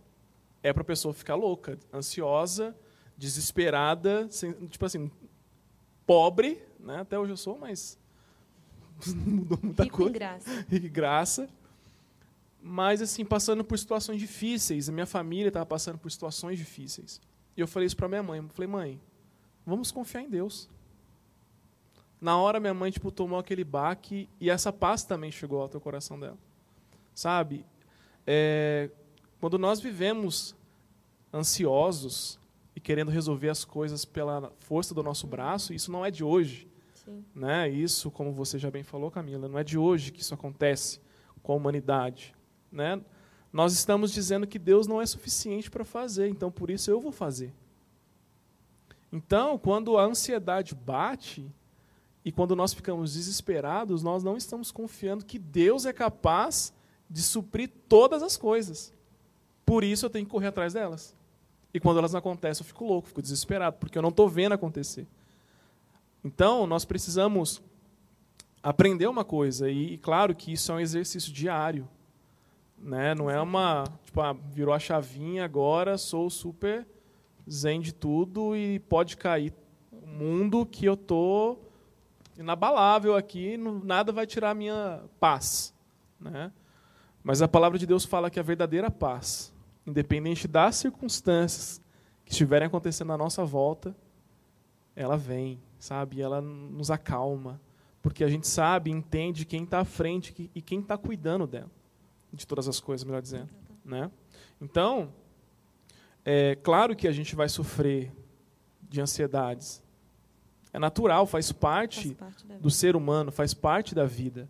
[0.63, 2.75] é para a pessoa ficar louca, ansiosa,
[3.15, 5.11] desesperada, sem- tipo assim,
[6.07, 7.01] pobre, né?
[7.01, 7.99] Até hoje eu sou, mas
[9.15, 10.65] não mudou muita Rico coisa em graça.
[10.71, 11.49] e graça.
[12.59, 14.89] Mas, assim, passando por situações difíceis.
[14.89, 17.21] A minha família estava passando por situações difíceis.
[17.55, 18.39] E eu falei isso para minha mãe.
[18.39, 19.01] Eu falei, mãe,
[19.63, 20.67] vamos confiar em Deus.
[22.19, 25.79] Na hora, minha mãe, tipo, tomou aquele baque e essa paz também chegou ao teu
[25.79, 26.37] coração dela.
[27.13, 27.65] Sabe?
[28.25, 28.89] É,
[29.39, 30.55] quando nós vivemos
[31.33, 32.39] ansiosos
[32.75, 36.67] e querendo resolver as coisas pela força do nosso braço, isso não é de hoje
[37.07, 37.23] Sim.
[37.33, 37.69] né?
[37.69, 40.99] Isso, como você já bem falou, Camila, não é de hoje que isso acontece
[41.41, 42.35] com a humanidade,
[42.69, 43.01] né?
[43.53, 47.13] Nós estamos dizendo que Deus não é suficiente para fazer, então por isso eu vou
[47.13, 47.53] fazer.
[49.09, 51.49] Então, quando a ansiedade bate
[52.27, 56.73] e quando nós ficamos desesperados, nós não estamos confiando que Deus é capaz
[57.09, 58.93] de suprir todas as coisas.
[59.65, 61.15] Por isso eu tenho que correr atrás delas.
[61.73, 64.51] E quando elas não acontecem, eu fico louco, fico desesperado, porque eu não estou vendo
[64.51, 65.07] acontecer.
[66.21, 67.61] Então, nós precisamos
[68.61, 71.87] aprender uma coisa, e, e claro que isso é um exercício diário.
[72.77, 73.15] Né?
[73.15, 76.85] Não é uma, tipo, ah, virou a chavinha, agora sou super
[77.49, 79.53] zen de tudo e pode cair
[79.93, 81.57] o mundo que eu tô
[82.37, 85.73] inabalável aqui, não- nada vai tirar a minha paz.
[86.19, 86.51] Né?
[87.23, 89.53] Mas a palavra de Deus fala que a verdadeira paz,
[89.85, 91.81] independente das circunstâncias
[92.23, 93.95] que estiverem acontecendo à nossa volta,
[94.95, 96.21] ela vem, sabe?
[96.21, 97.61] Ela nos acalma,
[98.01, 101.71] porque a gente sabe, entende quem está à frente e quem está cuidando dela,
[102.33, 103.49] de todas as coisas, melhor dizendo,
[103.85, 104.11] né?
[104.59, 105.13] Então,
[106.25, 108.11] é claro que a gente vai sofrer
[108.81, 109.83] de ansiedades.
[110.77, 114.47] É natural, faz parte Faz parte do ser humano, faz parte da vida.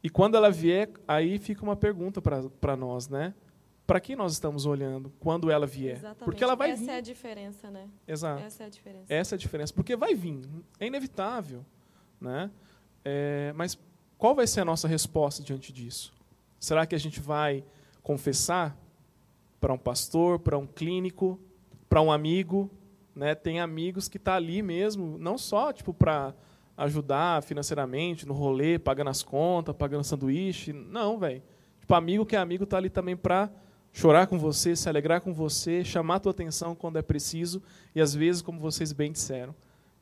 [0.00, 3.34] E quando ela vier, aí fica uma pergunta para nós, né?
[3.84, 5.96] Para quem nós estamos olhando quando ela vier?
[5.96, 6.24] Exatamente.
[6.24, 6.90] Porque ela vai Essa vir.
[6.90, 7.88] é a diferença, né?
[8.06, 8.44] Exato.
[8.44, 9.04] Essa é a diferença.
[9.08, 9.74] Essa é a diferença.
[9.74, 11.66] Porque vai vir, é inevitável.
[12.20, 12.48] Né?
[13.04, 13.76] É, mas
[14.16, 16.14] qual vai ser a nossa resposta diante disso?
[16.60, 17.64] Será que a gente vai
[18.04, 18.76] confessar
[19.60, 21.40] para um pastor, para um clínico,
[21.88, 22.70] para um amigo?
[23.14, 23.34] Né?
[23.34, 26.34] Tem amigos que estão ali mesmo, não só tipo, para
[26.76, 30.72] ajudar financeiramente, no rolê, pagando as contas, pagando sanduíche.
[30.72, 31.42] Não, velho.
[31.80, 33.50] Tipo, amigo que é amigo está ali também para
[33.92, 37.62] chorar com você, se alegrar com você, chamar a tua atenção quando é preciso
[37.94, 39.54] e às vezes, como vocês bem disseram,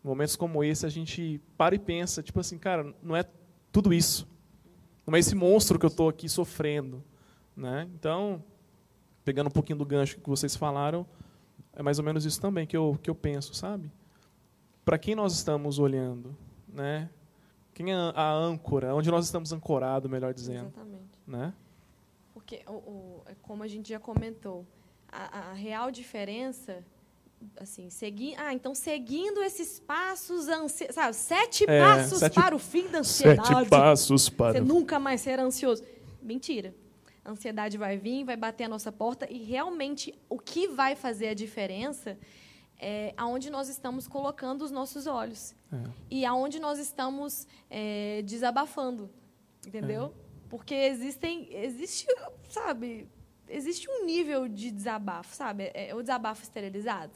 [0.03, 3.25] em momentos como esse a gente para e pensa, tipo assim, cara, não é
[3.71, 4.27] tudo isso.
[5.07, 7.05] Não é esse monstro que eu estou aqui sofrendo,
[7.55, 7.87] né?
[7.95, 8.43] Então,
[9.25, 11.07] pegando um pouquinho do gancho que vocês falaram,
[11.75, 13.91] é mais ou menos isso também que eu que eu penso, sabe?
[14.85, 16.37] Para quem nós estamos olhando,
[16.69, 17.09] né?
[17.75, 21.19] Quem é a âncora, onde nós estamos ancorados, melhor dizendo, Exatamente.
[21.27, 21.53] né?
[22.35, 24.67] Porque, o, o- é como a gente já comentou,
[25.11, 26.85] a, a real diferença,
[27.59, 32.59] assim, segui, ah, então seguindo esses passos, ansi, sabe, sete É, passos sete- para o
[32.59, 33.47] fim da ansiedade.
[33.49, 35.83] Sete passos para Você nunca mais será ansioso.
[36.21, 36.75] Mentira.
[37.25, 41.29] A ansiedade vai vir, vai bater a nossa porta e realmente o que vai fazer
[41.29, 42.19] a diferença
[42.79, 45.77] é aonde nós estamos colocando os nossos olhos É.
[46.11, 49.09] e aonde nós estamos é, desabafando,
[49.65, 50.13] entendeu?
[50.51, 52.07] Porque existem, existe,
[52.51, 53.09] sabe,
[53.49, 55.71] existe um nível de desabafo, sabe?
[55.75, 57.13] É, é o desabafo esterilizado.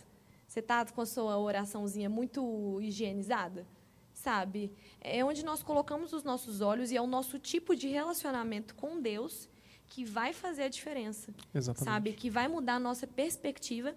[0.47, 3.67] Você está com a sua oraçãozinha muito higienizada,
[4.15, 4.73] sabe?
[5.01, 9.01] É onde nós colocamos os nossos olhos e é o nosso tipo de relacionamento com
[9.01, 9.49] Deus
[9.89, 11.85] que vai fazer a diferença Exatamente.
[11.91, 12.13] sabe?
[12.13, 13.95] Que vai mudar a nossa perspectiva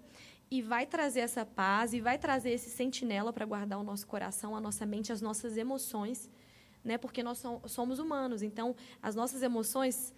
[0.50, 4.56] e vai trazer essa paz e vai trazer esse sentinela para guardar o nosso coração,
[4.56, 6.28] a nossa mente, as nossas emoções,
[6.84, 6.96] né?
[6.98, 10.12] Porque nós som- somos humanos, então as nossas emoções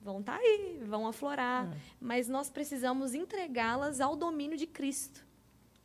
[0.00, 1.68] vão estar aí, vão aflorar,
[2.00, 5.24] mas nós precisamos entregá-las ao domínio de Cristo.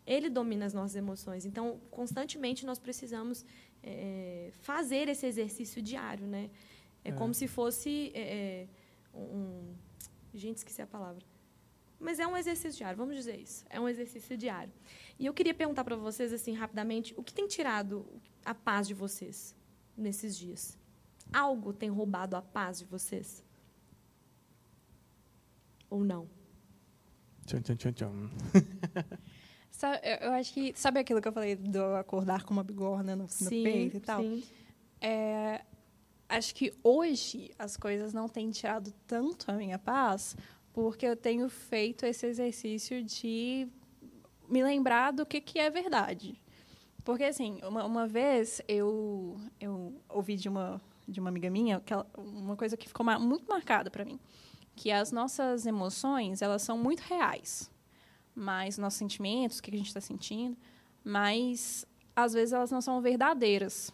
[0.06, 3.46] Ele domina as nossas emoções, então constantemente nós precisamos
[3.84, 6.50] eh, fazer esse exercício diário, né?
[7.04, 8.68] É, como se fosse eh,
[9.14, 9.74] um,
[10.34, 11.24] gente, esqueci a palavra.
[12.00, 13.64] Mas é um exercício diário, vamos dizer isso.
[13.70, 14.74] É um exercício diário.
[15.20, 18.06] E eu queria perguntar para vocês, assim, rapidamente, o que tem tirado
[18.44, 19.56] a paz de vocês
[19.96, 20.78] nesses dias?
[21.32, 23.44] Algo tem roubado a paz de vocês?
[25.90, 26.28] Ou não?
[27.46, 28.32] Tcham, tcham, tcham, tcham.
[29.70, 30.74] Sabe, eu acho que.
[30.76, 34.22] Sabe aquilo que eu falei do acordar com uma bigorna no, no peito e tal?
[34.22, 34.44] sim.
[35.00, 35.64] É,
[36.38, 40.36] acho que hoje as coisas não têm tirado tanto a minha paz,
[40.74, 43.68] porque eu tenho feito esse exercício de
[44.48, 46.42] me lembrar do que, que é verdade.
[47.04, 52.08] Porque, assim, uma, uma vez eu, eu ouvi de uma, de uma amiga minha ela-
[52.18, 54.20] uma coisa que ficou muito marcada para mim,
[54.76, 57.70] que as nossas emoções, elas são muito reais.
[58.34, 60.56] Mas nossos sentimentos, o que a gente está sentindo,
[61.04, 63.92] mas às vezes elas não são verdadeiras.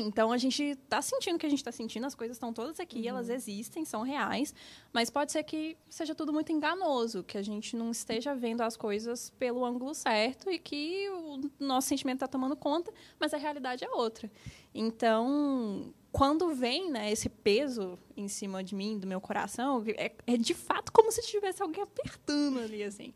[0.00, 2.78] Então a gente está sentindo o que a gente está sentindo, as coisas estão todas
[2.78, 4.54] aqui, elas existem, são reais,
[4.92, 8.76] mas pode ser que seja tudo muito enganoso, que a gente não esteja vendo as
[8.76, 13.84] coisas pelo ângulo certo e que o nosso sentimento está tomando conta, mas a realidade
[13.84, 14.30] é outra.
[14.74, 20.36] Então, quando vem né, esse peso em cima de mim, do meu coração, é, é
[20.36, 23.12] de fato como se tivesse alguém apertando ali, assim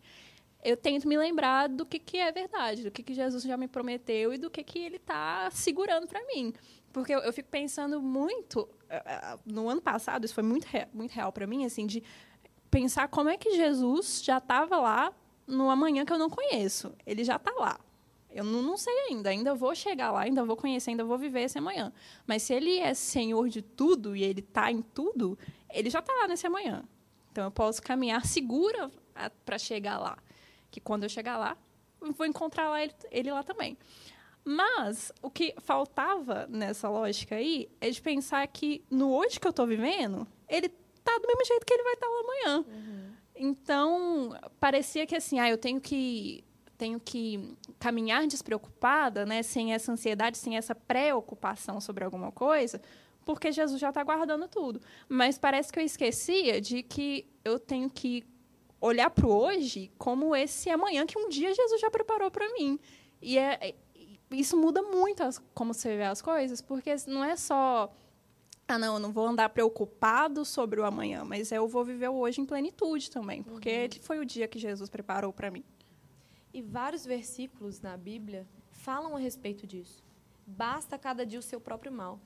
[0.62, 3.66] eu tento me lembrar do que, que é verdade, do que, que Jesus já me
[3.68, 6.52] prometeu e do que, que ele está segurando para mim.
[6.92, 8.68] Porque eu, eu fico pensando muito.
[8.88, 12.02] eh, eh, No ano passado, isso foi muito, rea- muito real para mim, assim, de
[12.70, 15.12] pensar como é que Jesus já estava lá
[15.46, 16.92] no amanhã que eu não conheço.
[17.04, 17.78] Ele já está lá.
[18.30, 21.42] Eu não, não sei ainda, ainda vou chegar lá, ainda vou conhecer, ainda vou viver
[21.42, 21.92] esse amanhã.
[22.26, 25.38] Mas se ele é senhor de tudo e ele está em tudo,
[25.70, 26.82] ele já está lá nesse amanhã.
[27.30, 28.90] Então eu posso caminhar segura
[29.44, 30.16] para chegar lá.
[30.72, 31.56] Que quando eu chegar lá,
[32.00, 33.78] eu vou encontrar lá ele, ele lá também.
[34.44, 39.50] Mas o que faltava nessa lógica aí é de pensar que no hoje que eu
[39.50, 42.64] estou vivendo, ele tá do mesmo jeito que ele vai estar lá amanhã.
[43.36, 46.44] Então, parecia que assim, ah, eu tenho que
[46.76, 52.82] tenho que caminhar despreocupada, né, sem essa ansiedade, sem essa preocupação sobre alguma coisa,
[53.24, 54.80] porque Jesus já está guardando tudo.
[55.08, 58.24] Mas parece que eu esquecia de que eu tenho que
[58.82, 62.78] olhar para o hoje como esse amanhã que um dia Jesus já preparou para mim.
[63.22, 63.74] E é, é-
[64.32, 67.90] isso muda muito as- como você vê as coisas, porque não é só
[68.68, 72.14] ah, não, eu não vou andar preocupado sobre o amanhã, mas eu vou viver o
[72.14, 75.62] hoje em plenitude também, porque ele foi o dia que Jesus preparou para mim.
[76.54, 80.02] E vários versículos na Bíblia falam a respeito disso.
[80.46, 82.18] Basta cada dia o seu próprio mal.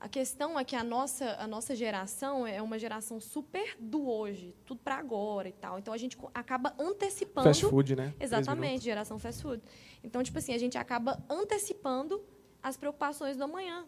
[0.00, 4.56] A questão é que a nossa, a nossa geração é uma geração super do hoje,
[4.64, 5.78] tudo para agora e tal.
[5.78, 7.46] Então a gente acaba antecipando.
[7.46, 8.14] Fast food, né?
[8.18, 9.62] Exatamente, geração fast food.
[10.02, 12.24] Então, tipo assim, a gente acaba antecipando
[12.62, 13.84] as preocupações do amanhã.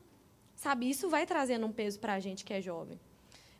[0.54, 0.88] Sabe?
[0.88, 3.00] Isso vai trazendo um peso para a gente que é jovem.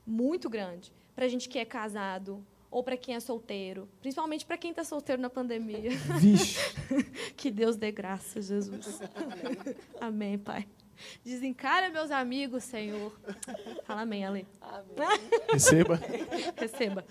[0.07, 0.93] Muito grande.
[1.15, 3.89] Para a gente que é casado ou para quem é solteiro.
[4.03, 5.91] Principalmente para quem está solteiro na pandemia.
[6.21, 6.59] Vixe.
[7.35, 9.01] Que Deus dê graça, Jesus.
[10.01, 10.69] amém, Pai.
[11.25, 13.13] Desencara meus amigos, Senhor.
[13.85, 14.47] Fala amém, Ale.
[15.51, 16.01] Receba.
[16.57, 17.05] Receba.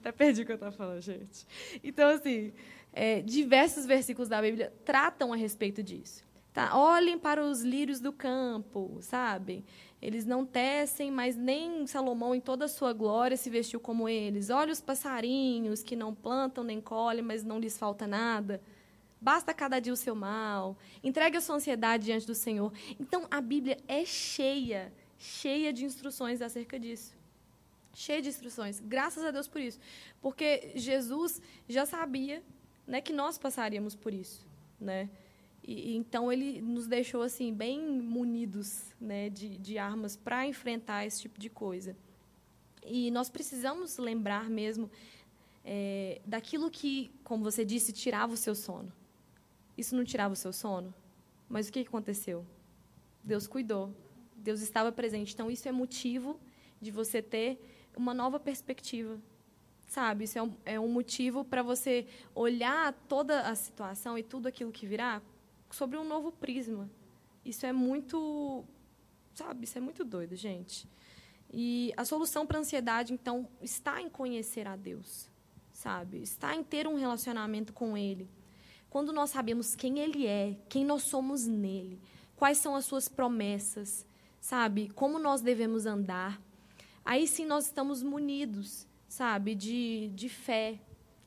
[0.00, 1.46] Até perdi o que eu estava falando, gente.
[1.82, 2.52] Então, assim,
[2.92, 6.26] é, diversos versículos da Bíblia tratam a respeito disso.
[6.52, 6.76] Tá?
[6.76, 9.64] Olhem para os lírios do campo, sabe?
[10.00, 14.50] Eles não tecem, mas nem Salomão, em toda a sua glória, se vestiu como eles.
[14.50, 18.60] Olha os passarinhos que não plantam nem colhem, mas não lhes falta nada.
[19.20, 20.76] Basta cada dia o seu mal.
[21.02, 22.72] Entregue a sua ansiedade diante do Senhor.
[22.98, 27.18] Então, a Bíblia é cheia, cheia de instruções acerca disso
[27.98, 28.80] cheia de instruções.
[28.80, 29.80] Graças a Deus por isso.
[30.22, 32.42] Porque Jesus já sabia
[32.86, 34.46] né, que nós passaríamos por isso.
[34.80, 35.10] Né?
[35.64, 41.22] E, então, ele nos deixou assim bem munidos né, de, de armas para enfrentar esse
[41.22, 41.96] tipo de coisa.
[42.86, 44.88] E nós precisamos lembrar mesmo
[45.64, 48.92] é, daquilo que, como você disse, tirava o seu sono.
[49.78, 50.92] Isso não tirava o seu sono?
[51.48, 52.44] Mas o que aconteceu?
[53.22, 53.94] Deus cuidou.
[54.36, 55.32] Deus estava presente.
[55.32, 56.40] Então, isso é motivo
[56.80, 57.60] de você ter
[57.96, 59.20] uma nova perspectiva.
[59.86, 60.24] Sabe?
[60.24, 64.72] Isso é um, é um motivo para você olhar toda a situação e tudo aquilo
[64.72, 65.22] que virá
[65.70, 66.90] sobre um novo prisma.
[67.44, 68.64] Isso é muito.
[69.32, 69.62] Sabe?
[69.62, 70.88] Isso é muito doido, gente.
[71.52, 75.30] E a solução para a ansiedade, então, está em conhecer a Deus.
[75.72, 76.20] Sabe?
[76.20, 78.28] Está em ter um relacionamento com Ele.
[78.90, 82.00] Quando nós sabemos quem Ele é, quem nós somos nele,
[82.36, 84.06] quais são as suas promessas,
[84.40, 84.88] sabe?
[84.90, 86.40] Como nós devemos andar.
[87.04, 89.54] Aí sim nós estamos munidos, sabe?
[89.54, 90.80] De, de fé,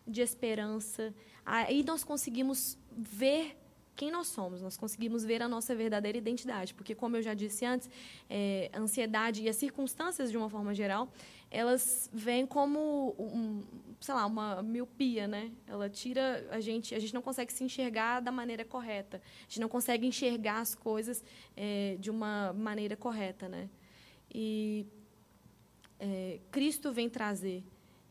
[0.08, 1.14] de esperança.
[1.46, 3.61] Aí nós conseguimos ver
[3.96, 6.74] quem nós somos, nós conseguimos ver a nossa verdadeira identidade.
[6.74, 7.90] Porque, como eu já disse antes,
[8.30, 11.12] é, a ansiedade e as circunstâncias, de uma forma geral,
[11.50, 13.64] elas vêm como, um,
[14.00, 15.52] sei lá, uma miopia, né?
[15.68, 19.18] Ela tira a gente, a gente não consegue se enxergar da maneira correta.
[19.18, 21.24] A gente não consegue enxergar as coisas
[21.56, 23.70] é, de uma maneira correta, né?
[24.34, 24.88] E
[26.00, 27.64] é, Cristo vem trazer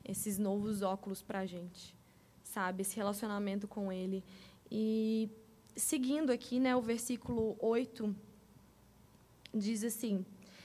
[0.04, 1.96] esses novos óculos para a gente,
[2.42, 2.82] sabe?
[2.82, 4.22] Esse relacionamento com Ele.
[4.70, 5.28] E
[5.80, 8.14] seguindo aqui, né, o versículo 8
[9.52, 10.24] diz assim: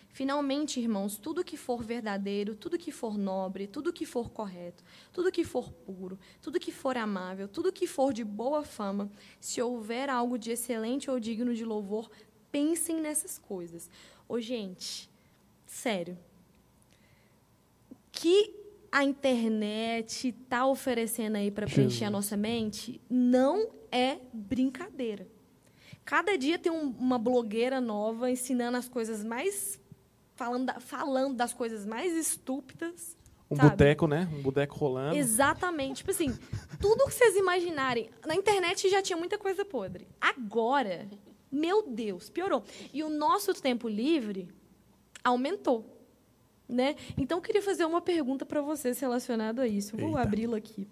[0.10, 5.32] Finalmente, irmãos, tudo que for verdadeiro, tudo que for nobre, tudo que for correto, tudo
[5.32, 9.12] que for puro, tudo que for amável, tudo que for de boa fama,
[9.42, 12.10] se houver algo de excelente ou digno de louvor,
[12.52, 13.90] pensem nessas coisas.
[14.28, 15.10] Ô, gente,
[15.66, 16.18] sério.
[18.12, 18.65] Que
[18.96, 25.28] a internet está oferecendo aí para preencher a nossa mente não é brincadeira.
[26.06, 29.78] Cada dia tem um, uma blogueira nova ensinando as coisas mais.
[30.34, 33.18] falando, falando das coisas mais estúpidas.
[33.52, 33.72] Um sabe?
[33.72, 34.30] boteco, né?
[34.32, 35.18] Um boteco rolando.
[35.18, 35.98] Exatamente.
[35.98, 36.34] Tipo assim,
[36.80, 38.10] tudo que vocês imaginarem.
[38.26, 40.08] Na internet já tinha muita coisa podre.
[40.22, 41.06] Agora,
[41.52, 42.64] meu Deus, piorou.
[42.94, 44.48] E o nosso tempo livre
[45.22, 45.95] aumentou.
[46.68, 46.96] Né?
[47.18, 49.96] Então, eu queria fazer uma pergunta para vocês relacionada a isso.
[49.96, 50.22] Vou Eita.
[50.22, 50.88] abri-la aqui.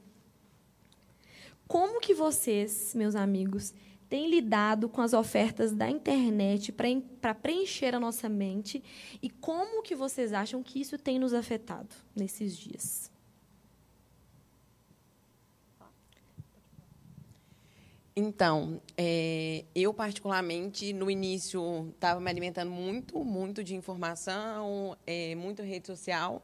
[1.67, 3.74] Como que vocês, meus amigos,
[4.07, 8.84] têm lidado com as ofertas da internet para preencher a nossa mente
[9.21, 13.12] e como que vocês acham que isso tem nos afetado nesses dias?
[18.16, 25.64] Então, é, eu particularmente no início estava me alimentando muito, muito de informação, é, muito
[25.64, 26.43] rede social,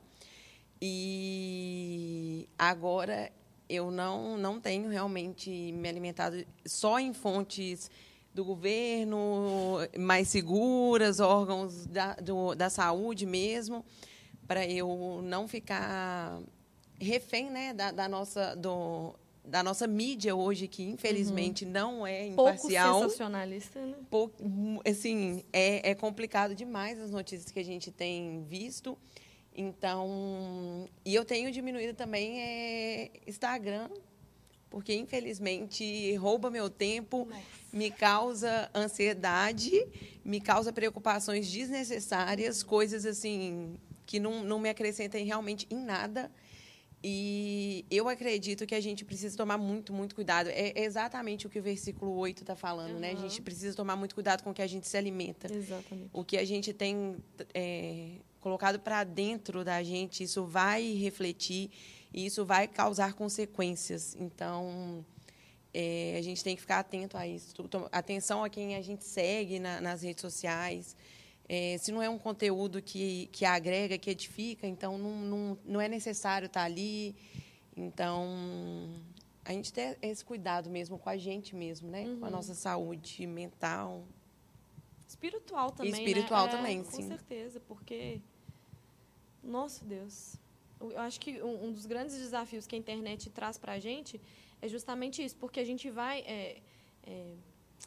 [0.82, 3.32] e agora
[3.70, 7.92] eu não não tenho realmente me alimentado só em fontes
[8.34, 13.86] do governo mais seguras, órgãos da, do, da saúde mesmo,
[14.48, 16.42] para eu não ficar
[17.00, 19.14] refém, né, da, da nossa do
[19.50, 23.02] da nossa mídia hoje, que infelizmente não é Pouco imparcial.
[23.04, 23.96] sensacionalista, né?
[24.10, 24.32] Pou-
[24.88, 28.98] assim, é, é complicado demais as notícias que a gente tem visto.
[29.56, 33.90] Então, e eu tenho diminuído também é, Instagram,
[34.70, 37.28] porque infelizmente rouba meu tempo,
[37.74, 39.72] me causa ansiedade,
[40.24, 43.76] me causa preocupações desnecessárias, coisas assim
[44.06, 46.32] que não, não me acrescentem realmente em nada.
[47.02, 50.48] E eu acredito que a gente precisa tomar muito, muito cuidado.
[50.50, 53.12] É exatamente o que o versículo 8 está falando, né?
[53.12, 55.52] A gente precisa tomar muito cuidado com o que a gente se alimenta.
[55.54, 56.10] Exatamente.
[56.12, 57.16] O que a gente tem
[57.54, 61.70] é, colocado para dentro da gente, isso vai refletir
[62.14, 64.18] e isso vai causar consequências.
[64.20, 65.06] Então,
[65.74, 67.54] é, a gente tem que ficar atento a isso.
[67.94, 70.98] Atenção a quem a gente segue na- nas redes sociais.
[71.52, 75.82] É, se não é um conteúdo que, que agrega, que edifica, então não, não, não
[75.82, 77.16] é necessário estar ali.
[77.76, 78.28] Então,
[79.44, 82.06] a gente ter esse cuidado mesmo com a gente mesmo, né?
[82.20, 84.04] Com a nossa saúde mental.
[85.08, 86.54] Espiritual também, espiritual né?
[86.54, 87.08] É, também, com sim.
[87.08, 88.22] certeza, porque...
[89.42, 90.36] Nosso Deus.
[90.80, 94.22] Eu acho que um um dos grandes desafios que a internet traz para a gente
[94.62, 96.62] é justamente isso, porque a gente vai é,
[97.08, 97.34] é,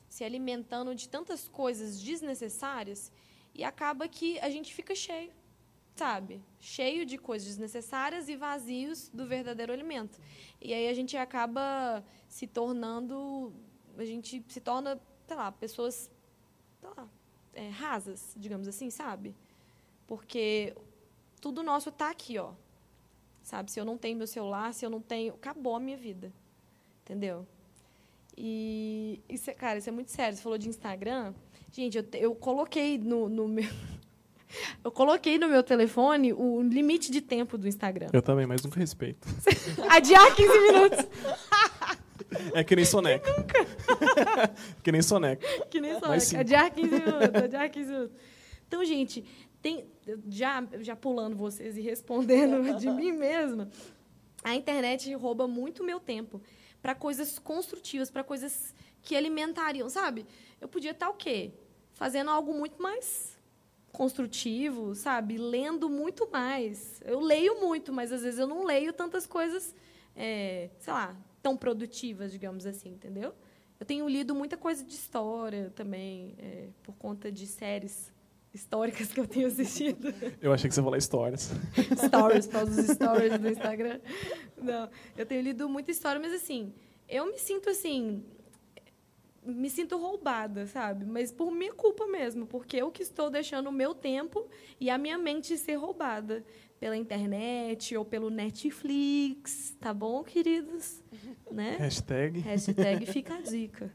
[0.08, 3.12] se alimentando de tantas coisas desnecessárias
[3.54, 5.30] e acaba que a gente fica cheio,
[5.94, 6.42] sabe?
[6.58, 10.18] Cheio de coisas desnecessárias e vazios do verdadeiro alimento.
[10.60, 13.52] E aí a gente acaba se tornando,
[13.96, 16.10] a gente se torna, sei lá, pessoas,
[16.80, 17.08] sei lá,
[17.54, 19.34] é, rasas, digamos assim, sabe?
[20.06, 20.74] Porque
[21.40, 22.52] tudo nosso está aqui, ó.
[23.42, 23.70] Sabe?
[23.72, 26.32] Se eu não tenho meu celular, se eu não tenho, acabou a minha vida.
[27.02, 27.46] Entendeu?
[28.36, 30.36] E isso, é- cara, isso é muito sério.
[30.36, 31.34] Você falou de Instagram.
[31.72, 33.68] Gente, eu, eu coloquei no, no meu
[34.84, 38.08] eu coloquei no meu telefone o limite de tempo do Instagram.
[38.12, 39.26] Eu também, mas nunca respeito.
[39.88, 40.98] Adiar 15 minutos.
[42.54, 43.30] É que nem soneca.
[44.82, 45.46] que nem soneca.
[45.70, 45.98] Que nem.
[46.00, 46.36] Mas sim.
[46.36, 48.16] Adiar 15 minutos, adiar 15 minutos.
[48.68, 49.24] Então, gente,
[49.60, 49.86] tem,
[50.28, 53.70] já, já pulando vocês e respondendo de mim mesma,
[54.42, 56.42] a internet rouba muito meu tempo
[56.82, 60.26] para coisas construtivas, para coisas que alimentariam, sabe?
[60.60, 61.52] Eu podia estar o quê?
[62.02, 63.38] Fazendo algo muito mais
[63.92, 65.38] construtivo, sabe?
[65.38, 67.00] Lendo muito mais.
[67.04, 69.72] Eu leio muito, mas às vezes eu não leio tantas coisas,
[70.16, 73.32] é, sei lá, tão produtivas, digamos assim, entendeu?
[73.78, 78.12] Eu tenho lido muita coisa de história também, é, por conta de séries
[78.52, 80.12] históricas que eu tenho assistido.
[80.40, 81.52] Eu achei que você ia falar histórias.
[82.04, 84.00] stories, para os stories do Instagram.
[84.60, 86.74] Não, eu tenho lido muita história, mas assim,
[87.08, 88.24] eu me sinto assim
[89.44, 91.04] me sinto roubada, sabe?
[91.04, 94.46] Mas por minha culpa mesmo, porque eu que estou deixando o meu tempo
[94.80, 96.44] e a minha mente ser roubada
[96.78, 101.00] pela internet ou pelo Netflix, tá bom, queridos?
[101.50, 101.76] Né?
[101.78, 102.38] Hashtag.
[102.40, 103.92] Hashtag fica a dica.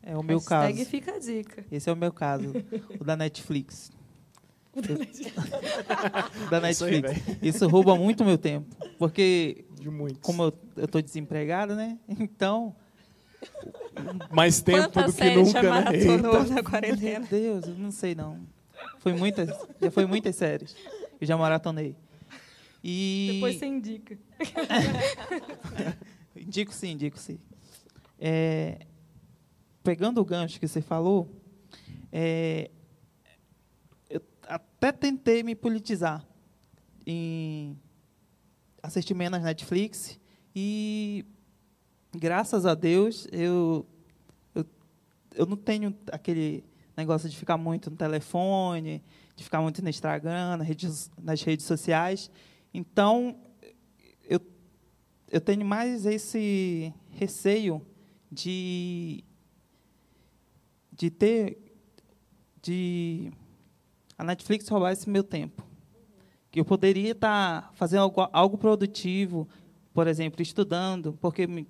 [0.00, 0.88] É o meu Hashtag caso.
[0.90, 1.64] fica a dica.
[1.72, 2.52] Esse é o meu caso,
[3.00, 3.90] o da Netflix.
[6.46, 7.10] O da Netflix.
[7.10, 7.38] Isso aí.
[7.42, 8.66] Isso rouba muito meu tempo.
[8.96, 10.20] Porque, De muitos.
[10.22, 11.98] como eu estou desempregado, né?
[12.08, 12.76] Então,
[14.30, 15.68] Mais tempo Quantas do que nunca, né?
[15.68, 16.44] maratonou Eita.
[16.48, 17.26] na meu quarentena?
[17.26, 18.40] Deus, eu não sei não.
[18.98, 19.48] Foi muitas,
[19.80, 20.74] já foi muitas séries.
[21.20, 21.96] Eu já maratonei.
[22.82, 24.18] E Depois você indica.
[26.36, 27.38] Indico sim, indico sim.
[28.18, 28.86] É,
[29.82, 31.28] pegando o gancho que você falou,
[32.12, 32.70] é,
[34.08, 36.24] eu até tentei me politizar
[37.04, 37.76] em
[38.82, 40.18] assistir menos Netflix
[40.54, 41.24] e
[42.14, 43.86] graças a Deus eu,
[44.54, 44.64] eu,
[45.34, 46.64] eu não tenho aquele
[46.96, 49.02] negócio de ficar muito no telefone,
[49.36, 52.30] de ficar muito no Instagram, nas redes, nas redes sociais.
[52.74, 53.36] Então,
[54.28, 54.40] eu,
[55.30, 57.80] eu tenho mais esse receio
[58.30, 59.22] de,
[60.92, 61.56] de ter
[62.60, 63.30] de
[64.18, 65.64] a Netflix roubar esse meu tempo.
[66.50, 69.48] Que eu poderia estar fazendo algo, algo produtivo,
[69.94, 71.68] por exemplo, estudando, porque me-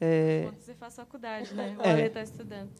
[0.00, 1.76] é, Enquanto você faz faculdade, né?
[1.78, 1.90] O É.
[1.92, 2.70] Ale está estudando.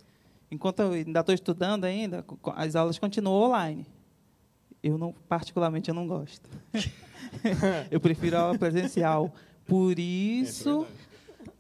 [0.51, 3.87] enquanto eu ainda estou estudando ainda, as aulas continuam online.
[4.83, 6.49] Eu não, particularmente, eu não gosto.
[7.91, 9.33] eu prefiro a aula presencial.
[9.67, 10.87] Por isso,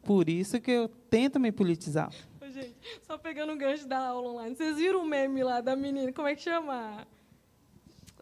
[0.05, 2.13] por isso que eu tento me politizar.
[2.41, 4.55] Ô, gente, só pegando o gancho da aula online.
[4.55, 6.13] Vocês viram o meme lá da menina?
[6.13, 7.07] Como é que chama?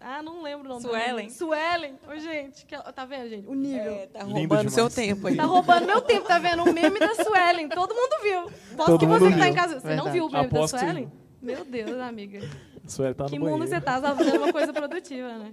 [0.01, 0.83] Ah, não lembro o nome.
[0.83, 1.31] da Suelen.
[1.31, 1.99] Suelen.
[2.07, 3.49] Ô, gente, que tá vendo, gente?
[3.49, 3.93] O nível.
[3.95, 5.37] É, tá roubando seu tempo aí.
[5.37, 6.63] Tá roubando meu tempo, tá vendo?
[6.63, 7.69] O meme da Suelen.
[7.69, 8.43] Todo mundo viu.
[8.77, 9.81] Posso Todo que você que tá em casa.
[9.81, 10.11] Você não Verdade.
[10.13, 11.13] viu o meme Aposto da que Suelen?
[11.41, 12.41] Meu Deus, amiga.
[12.87, 13.59] Sueli tá no que banheiro.
[13.61, 15.53] mundo você tá Você tá fazendo uma coisa produtiva, né?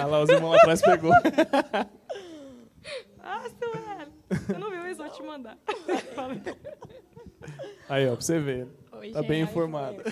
[0.00, 1.12] Ah lá, os irmãos lá atrás pegou.
[3.26, 4.08] Ah, Suelen.
[4.28, 5.02] Você não viu isso?
[5.02, 5.56] Vou te mandar.
[7.88, 8.68] Aí, ó, pra você ver.
[8.92, 9.28] Oi, Tá gente.
[9.28, 10.02] bem informado.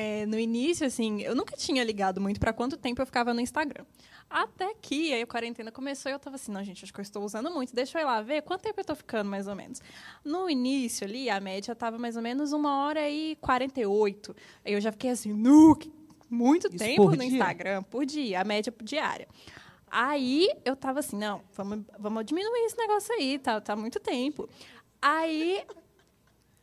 [0.00, 3.40] É, no início, assim, eu nunca tinha ligado muito para quanto tempo eu ficava no
[3.40, 3.84] Instagram.
[4.30, 7.02] Até que aí a quarentena começou e eu tava assim, não, gente, acho que eu
[7.02, 7.74] estou usando muito.
[7.74, 9.82] Deixa eu ir lá ver quanto tempo eu tô ficando, mais ou menos.
[10.24, 14.34] No início ali, a média tava mais ou menos uma hora e 48.
[14.64, 15.78] Aí eu já fiquei assim, nu,
[16.30, 17.22] muito Isso tempo no?
[17.22, 19.28] Instagram, por dia, a média diária.
[19.90, 24.48] Aí eu tava assim, não, vamos, vamos diminuir esse negócio aí, tá, tá muito tempo.
[25.02, 25.62] Aí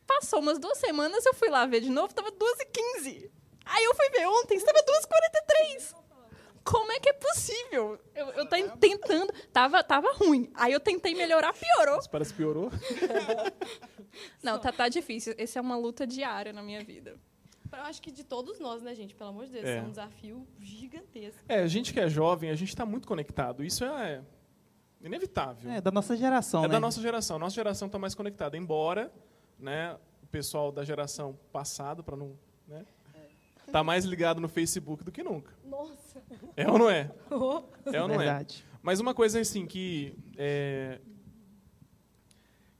[0.08, 3.30] Passou umas duas semanas, eu fui lá ver de novo, tava 2h15.
[3.66, 5.94] Aí eu fui ver ontem, estava 2h43.
[6.64, 7.98] Como é que é possível?
[8.14, 9.32] Eu, eu tô tentando.
[9.52, 10.50] Tava, tava ruim.
[10.54, 11.98] Aí eu tentei melhorar, piorou.
[11.98, 12.70] Isso parece que piorou.
[14.42, 15.34] Não, tá, tá difícil.
[15.38, 17.16] Essa é uma luta diária na minha vida.
[17.72, 19.14] Eu acho que de todos nós, né, gente?
[19.14, 19.76] Pelo amor de Deus, É.
[19.78, 21.40] é um desafio gigantesco.
[21.48, 23.62] É, a gente que é jovem, a gente tá muito conectado.
[23.64, 24.22] Isso é
[25.02, 25.70] inevitável.
[25.70, 26.72] É da nossa geração, É né?
[26.72, 27.38] da nossa geração.
[27.38, 28.56] Nossa geração está mais conectada.
[28.56, 29.12] Embora,
[29.58, 32.84] né, o pessoal da geração passada, para não, né,
[33.70, 35.52] tá mais ligado no Facebook do que nunca.
[35.64, 36.22] Nossa.
[36.56, 37.10] É ou não é?
[37.86, 38.18] É ou não é?
[38.18, 38.64] Verdade.
[38.82, 41.00] Mas uma coisa assim que é,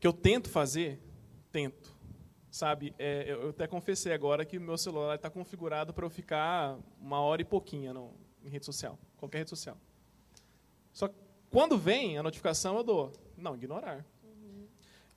[0.00, 1.00] que eu tento fazer,
[1.50, 1.94] tento,
[2.50, 2.94] sabe?
[2.98, 6.78] É, eu eu até confessei agora que o meu celular está configurado para eu ficar
[7.00, 8.12] uma hora e pouquinha no,
[8.44, 9.76] em rede social, qualquer rede social.
[10.92, 11.14] Só que
[11.50, 14.04] quando vem a notificação eu dou, não, ignorar.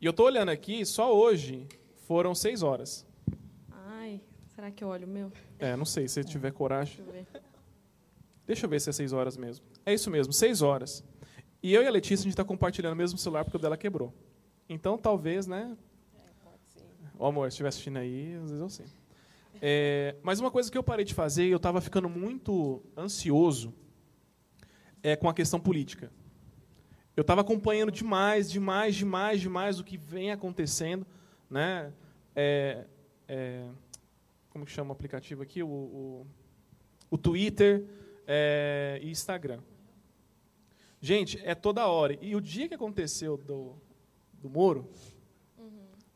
[0.02, 1.68] E eu tô olhando aqui, só hoje
[2.08, 3.06] foram seis horas.
[3.70, 5.32] Ai, será que eu olho o meu?
[5.60, 7.06] É, não sei, se tiver coragem.
[7.06, 7.42] Deixa eu ver.
[8.48, 9.64] Deixa eu ver se é seis horas mesmo.
[9.86, 11.04] É isso mesmo, seis horas.
[11.62, 13.78] E eu e a Letícia, a gente está compartilhando o mesmo celular porque o dela
[13.78, 14.12] quebrou.
[14.68, 15.78] Então, talvez, né?
[17.20, 18.86] Ó, amor, se estiver assistindo aí, às vezes eu sei.
[19.62, 23.72] É, mas uma coisa que eu parei de fazer, e eu estava ficando muito ansioso,
[25.04, 26.12] é com a questão política.
[27.22, 31.06] Eu estava acompanhando demais, demais, demais, demais o que vem acontecendo.
[31.48, 31.94] Né?
[32.36, 32.84] É,
[33.28, 33.68] é,
[34.50, 35.62] como que chama o aplicativo aqui?
[35.62, 36.28] O, o,
[37.12, 37.86] o Twitter
[38.26, 39.60] é, e Instagram.
[41.00, 42.18] Gente, é toda hora.
[42.20, 43.76] E o dia que aconteceu do,
[44.42, 44.90] do Moro,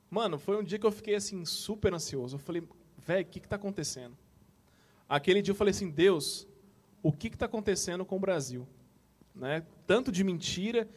[0.09, 2.37] mano, foi um dia que eu fiquei assim super ansioso.
[2.37, 4.17] Eu falei, velho, o que está acontecendo?
[5.07, 6.47] Aquele dia eu falei assim, Deus,
[7.03, 8.67] o que está acontecendo com o Brasil?
[9.35, 9.63] Né?
[9.85, 10.87] Tanto de mentira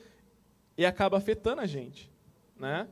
[0.76, 2.10] e acaba afetando a gente.
[2.56, 2.88] Né?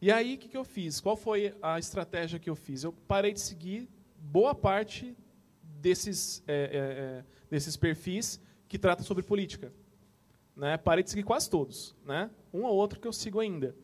[0.00, 1.00] E aí, o que, que eu fiz?
[1.00, 2.84] Qual foi a estratégia que eu fiz?
[2.84, 3.88] Eu parei de seguir
[4.18, 5.16] boa parte
[5.62, 9.72] desses, é, é, é, desses perfis que tratam sobre política.
[10.56, 10.76] Né?
[10.76, 11.94] Parei de seguir quase todos.
[12.04, 12.30] Né?
[12.52, 13.74] Um ou outro que eu sigo ainda.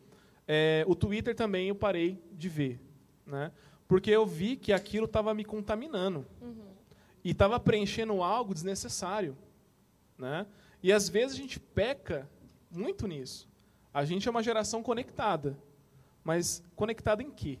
[0.47, 2.79] É, o Twitter também eu parei de ver,
[3.25, 3.51] né?
[3.85, 6.25] Porque eu vi que aquilo estava me contaminando
[7.21, 9.37] e estava preenchendo algo desnecessário,
[10.17, 10.45] né?
[10.81, 12.29] E às vezes a gente peca
[12.71, 13.47] muito nisso.
[13.93, 15.57] A gente é uma geração conectada,
[16.23, 17.59] mas conectada em quê?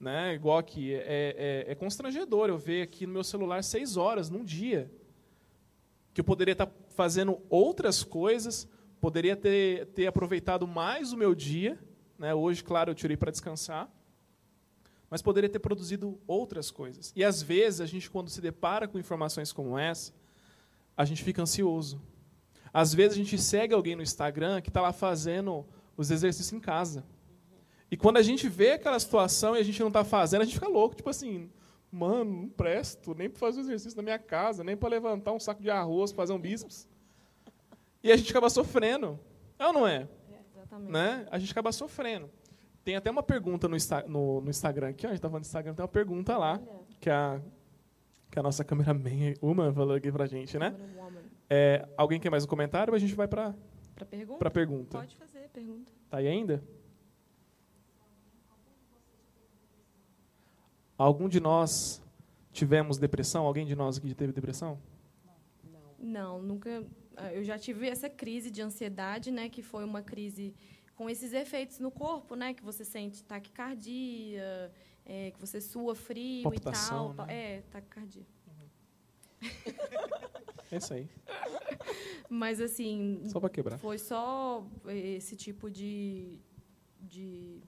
[0.00, 0.34] Né?
[0.34, 4.44] Igual aqui, é, é, é constrangedor eu ver aqui no meu celular seis horas num
[4.44, 4.90] dia,
[6.12, 8.68] que eu poderia estar fazendo outras coisas,
[9.00, 11.78] poderia ter, ter aproveitado mais o meu dia.
[12.18, 12.32] Né?
[12.32, 13.90] Hoje, claro, eu tirei para descansar,
[15.10, 17.12] mas poderia ter produzido outras coisas.
[17.14, 20.12] E às vezes a gente, quando se depara com informações como essa,
[20.96, 22.00] a gente fica ansioso.
[22.72, 25.64] Às vezes a gente segue alguém no Instagram que está lá fazendo
[25.96, 27.04] os exercícios em casa.
[27.90, 30.54] E quando a gente vê aquela situação e a gente não está fazendo, a gente
[30.54, 30.96] fica louco.
[30.96, 31.50] Tipo assim,
[31.90, 35.38] mano, não presto nem para fazer o exercício na minha casa, nem para levantar um
[35.38, 36.88] saco de arroz, fazer um bíceps.
[38.02, 39.18] E a gente acaba sofrendo.
[39.58, 40.08] É ou não é?
[40.28, 40.90] É, exatamente.
[40.90, 41.26] Né?
[41.30, 42.28] A gente acaba sofrendo.
[42.84, 45.44] Tem até uma pergunta no, Insta, no, no Instagram aqui, ó, a gente está falando
[45.44, 47.40] do Instagram, tem uma pergunta lá, Olha, que a,
[48.34, 50.74] que a nossa cameraman, uma, falou aqui pra gente, né?
[51.48, 53.54] É, alguém quer mais um comentário ou a gente vai para
[53.94, 54.48] Pra pergunta?
[54.48, 54.98] a pergunta?
[54.98, 55.92] Pode fazer pergunta.
[56.10, 56.60] Tá aí ainda?
[60.98, 62.02] Algum de nós
[62.52, 63.46] tivemos depressão?
[63.46, 64.80] Alguém de nós aqui teve depressão?
[66.00, 66.84] Não, nunca.
[67.16, 69.48] ah, Eu já tive essa crise de ansiedade, né?
[69.48, 70.52] Que foi uma crise
[70.96, 72.52] com esses efeitos no corpo, né?
[72.52, 74.72] Que você sente taquicardia,
[75.04, 77.26] é, que você sua frio Palpitação, e tal.
[77.26, 77.34] né?
[77.56, 78.26] É, taquicardia.
[80.70, 81.08] É isso aí.
[82.28, 83.78] Mas assim, Só para quebrar.
[83.78, 86.38] foi só esse tipo de,
[87.00, 87.60] de,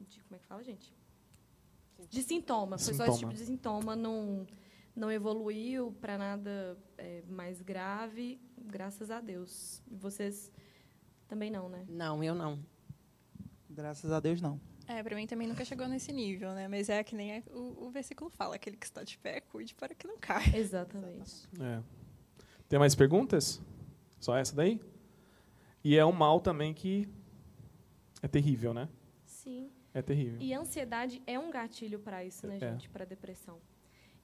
[0.00, 0.92] de como é que fala, gente?
[2.10, 2.78] De sintoma.
[2.78, 3.18] Foi só esse Sintoma.
[3.18, 4.46] tipo de sintoma, não
[4.94, 9.80] não evoluiu para nada é, mais grave, graças a Deus.
[9.88, 10.50] E vocês
[11.28, 11.86] também não, né?
[11.88, 12.58] Não, eu não.
[13.70, 14.60] Graças a Deus, não.
[14.88, 16.66] É, pra mim também nunca chegou nesse nível, né?
[16.66, 19.74] Mas é que nem é- o, o versículo fala, aquele que está de pé, cuide
[19.74, 20.44] para que não caia.
[20.56, 21.46] Exatamente.
[21.60, 21.82] É.
[22.68, 23.60] Tem mais perguntas?
[24.18, 24.80] Só essa daí?
[25.84, 27.08] E é um mal também que
[28.22, 28.88] é terrível, né?
[29.24, 29.70] Sim.
[29.94, 30.38] É terrível.
[30.40, 32.58] E a ansiedade é um gatilho para isso, né, É.
[32.60, 32.88] gente?
[32.88, 33.60] Para depressão.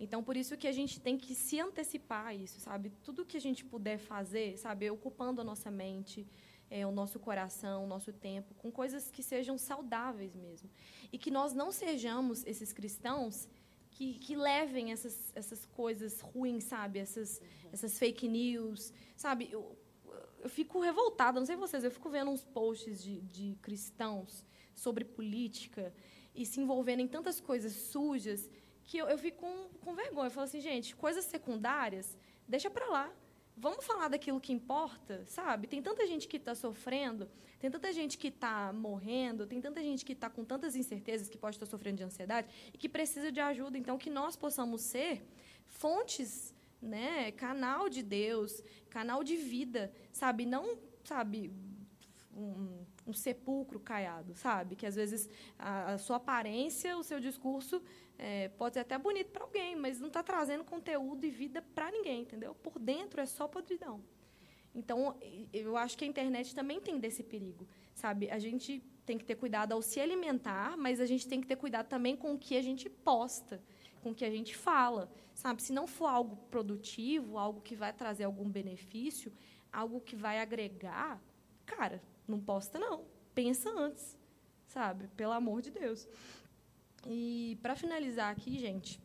[0.01, 2.91] Então, por isso que a gente tem que se antecipar a isso, sabe?
[3.03, 4.91] Tudo que a gente puder fazer, sabe?
[4.91, 6.27] Ocupando a nossa mente,
[6.75, 10.69] é, o nosso coração, o nosso tempo, com coisas que sejam saudáveis mesmo.
[11.13, 13.49] E que nós não sejamos esses cristãos
[13.93, 16.99] que, que levem essas, essas coisas ruins, sabe?
[16.99, 17.41] Essas,
[17.73, 19.49] essas fake news, sabe?
[19.53, 19.79] Eu,
[20.43, 24.45] eu fico revoltada, não sei vocês, eu fico vendo uns posts de, de cristãos
[24.75, 25.95] sobre política
[26.35, 28.51] e se envolvendo em tantas coisas sujas
[28.83, 30.27] que eu, eu fico com, com vergonha.
[30.27, 32.19] Eu falo assim, gente, coisas secundárias,
[32.49, 33.13] deixa para lá.
[33.57, 35.69] Vamos falar daquilo que importa, sabe?
[35.69, 37.29] Tem tanta gente que está sofrendo,
[37.61, 41.39] tem tanta gente que está morrendo, tem tanta gente que está com tantas incertezas que
[41.39, 43.79] pode estar sofrendo de ansiedade e que precisa de ajuda.
[43.79, 45.25] Então, que nós possamos ser
[45.67, 46.53] fontes,
[46.83, 47.31] né?
[47.33, 50.45] Canal de Deus, canal de vida, sabe?
[50.45, 51.53] Não, sabe,
[52.37, 54.77] um, um sepulcro caiado, sabe?
[54.77, 55.29] Que às vezes
[55.59, 57.83] a, a sua aparência, o seu discurso
[58.19, 61.91] é, pode ser até bonito para alguém, mas não está trazendo conteúdo e vida para
[61.91, 62.55] ninguém, entendeu?
[62.55, 64.03] Por dentro é só podridão.
[64.75, 65.17] Então,
[65.53, 68.29] eu acho que a internet também tem desse perigo, sabe?
[68.31, 71.57] A gente tem que ter cuidado ao se alimentar, mas a gente tem que ter
[71.57, 73.63] cuidado também com o que a gente posta,
[74.03, 75.63] com o que a gente fala, sabe?
[75.63, 79.33] Se não for algo produtivo, algo que vai trazer algum benefício,
[79.73, 81.23] algo que vai agregar,
[81.65, 83.05] cara, não posta não.
[83.35, 84.17] Pensa antes,
[84.67, 85.09] sabe?
[85.17, 86.07] Pelo amor de Deus.
[87.07, 89.01] E para finalizar aqui, gente,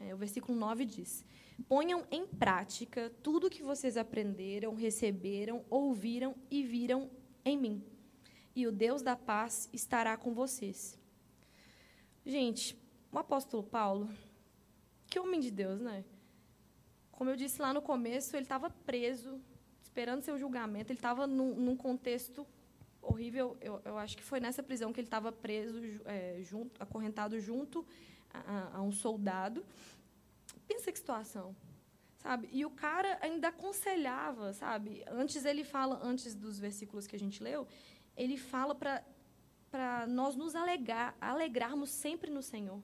[0.00, 1.24] é, o versículo 9 diz:
[1.68, 7.10] Ponham em prática tudo que vocês aprenderam, receberam, ouviram e viram
[7.44, 7.84] em mim.
[8.54, 10.98] E o Deus da paz estará com vocês.
[12.24, 12.76] Gente,
[13.10, 14.08] o apóstolo Paulo,
[15.06, 16.04] que homem de Deus, né?
[17.10, 19.40] Como eu disse lá no começo, ele estava preso,
[19.92, 20.90] esperando seu julgamento.
[20.90, 22.46] Ele estava num, num contexto
[23.02, 23.58] horrível.
[23.60, 27.86] Eu, eu acho que foi nessa prisão que ele estava preso, é, junto, acorrentado junto
[28.32, 29.62] a, a- um soldado.
[30.66, 31.54] Pensa que situação,
[32.16, 32.48] sabe?
[32.50, 35.04] E o cara ainda aconselhava, sabe?
[35.08, 37.66] Antes ele fala, antes dos versículos que a gente leu,
[38.16, 42.80] ele fala para nós nos alegar, alegrarmos sempre no Senhor,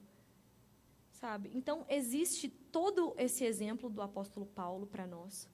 [1.11, 1.49] sabe?
[1.55, 5.49] Então existe todo esse exemplo do apóstolo Paulo para nós,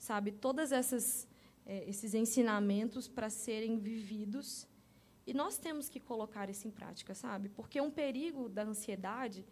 [0.00, 0.32] sabe?
[0.32, 1.28] Todas essas
[1.66, 4.66] eh, esses ensinamentos para serem vividos
[5.26, 7.50] e nós temos que colocar isso em prática, sabe?
[7.50, 9.44] Porque um perigo da ansiedade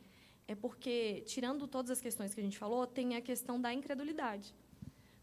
[0.49, 4.55] é porque, tirando todas as questões que a gente falou, tem a questão da incredulidade.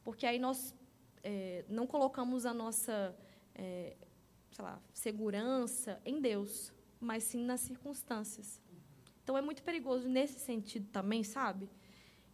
[0.03, 0.76] Porque aí nós
[1.23, 3.17] eh, não colocamos a nossa,
[4.51, 8.61] sei lá, segurança em Deus, mas sim nas circunstâncias.
[9.23, 11.67] Então é muito perigoso nesse sentido também, sabe?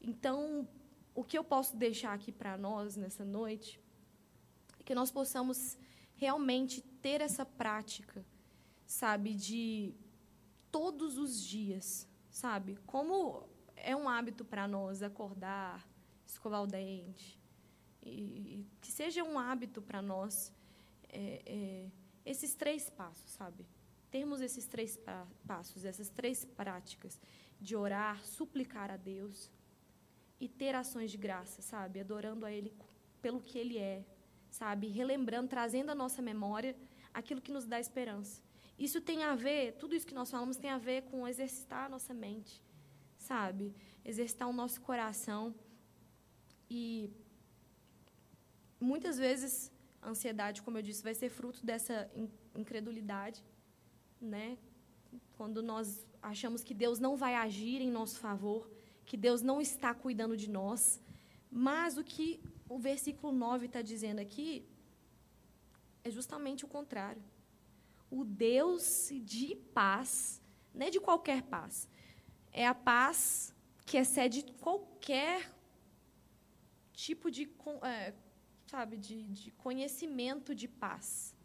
[0.02, 0.68] Então,
[1.14, 3.80] o que eu posso deixar aqui para nós nessa noite
[4.80, 5.78] é que nós possamos
[6.16, 8.26] realmente ter essa prática,
[8.86, 9.94] sabe, de
[10.72, 12.78] todos os dias, sabe?
[12.86, 15.86] Como é um hábito para nós acordar,
[16.26, 17.40] escovar o dente,
[18.04, 20.52] e, que seja um hábito para nós
[21.10, 21.92] é, é,
[22.26, 23.66] esses três passos, sabe?
[24.10, 25.00] Termos esses três
[25.46, 27.20] passos, essas três práticas
[27.60, 29.50] de orar, suplicar a Deus
[30.42, 32.00] e ter ações de graça, sabe?
[32.00, 32.74] Adorando a Ele
[33.22, 34.04] pelo que Ele é,
[34.50, 34.88] sabe?
[34.88, 36.76] Relembrando, trazendo à nossa memória
[37.14, 38.42] aquilo que nos dá esperança.
[38.78, 41.90] Isso tem a ver, tudo isso que nós falamos tem a ver com exercitar a
[41.90, 42.60] nossa mente,
[43.16, 43.76] sabe?
[44.04, 45.54] Exercitar o nosso coração.
[46.68, 47.12] E
[48.80, 49.72] muitas vezes
[50.02, 52.10] a ansiedade, como eu disse, vai ser fruto dessa
[52.56, 53.44] incredulidade,
[54.20, 54.58] né?
[55.38, 58.68] Quando nós achamos que Deus não vai agir em nosso favor,
[59.12, 60.82] que Deus não está cuidando de nós.
[61.68, 62.28] Mas o que
[62.70, 64.66] o versículo 9 está dizendo aqui
[66.02, 67.22] é justamente o contrário.
[68.10, 70.42] O Deus de paz,
[70.74, 71.90] não é de qualquer paz,
[72.54, 73.54] é a paz
[73.86, 75.54] que excede qualquer
[76.94, 77.52] tipo de,
[77.82, 78.14] é,
[78.66, 81.36] sabe, de, de conhecimento de paz.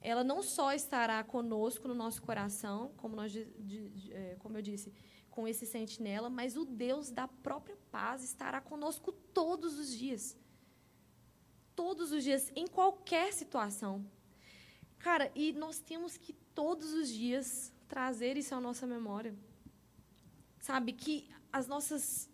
[0.00, 4.62] Ela não só estará conosco no nosso coração, como, nós, de, de, é, como eu
[4.62, 4.92] disse,
[5.38, 10.36] com esse sentinela, mas o Deus da própria paz estará conosco todos os dias.
[11.76, 14.04] Todos os dias, em qualquer situação.
[14.98, 19.32] Cara, e nós temos que todos os dias trazer isso à nossa memória.
[20.58, 22.28] Sabe que as nossas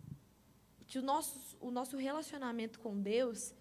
[0.87, 3.53] que o nosso, o nosso relacionamento com Deus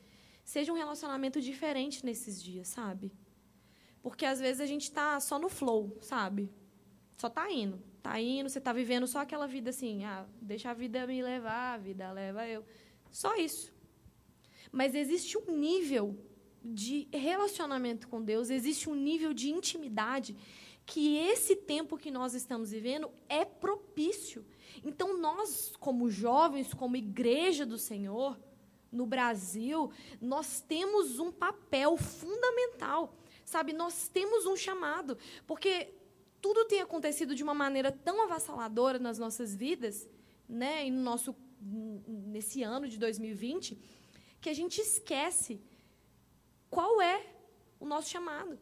[0.42, 3.12] seja um relacionamento diferente nesses dias, sabe?
[4.00, 6.50] Porque às vezes a gente está só no flow, sabe?
[7.18, 7.92] Só está indo.
[8.04, 11.72] Está indo, você está vivendo só aquela vida assim, ah, deixa a vida me levar,
[11.72, 12.62] a vida leva eu.
[13.10, 13.72] Só isso.
[14.70, 16.14] Mas existe um nível
[16.62, 20.36] de relacionamento com Deus, existe um nível de intimidade
[20.84, 24.44] que esse tempo que nós estamos vivendo é propício.
[24.84, 28.38] Então, nós, como jovens, como igreja do Senhor,
[28.92, 29.90] no Brasil,
[30.20, 33.16] nós temos um papel fundamental.
[33.46, 35.16] Sabe, nós temos um chamado.
[35.46, 36.03] Porque
[36.44, 40.06] tudo tem acontecido de uma maneira tão avassaladora nas nossas vidas,
[40.46, 41.34] né, e no nosso
[42.34, 43.78] nesse ano de 2020,
[44.42, 45.58] que a gente esquece
[46.68, 47.24] qual é
[47.80, 48.58] o nosso chamado.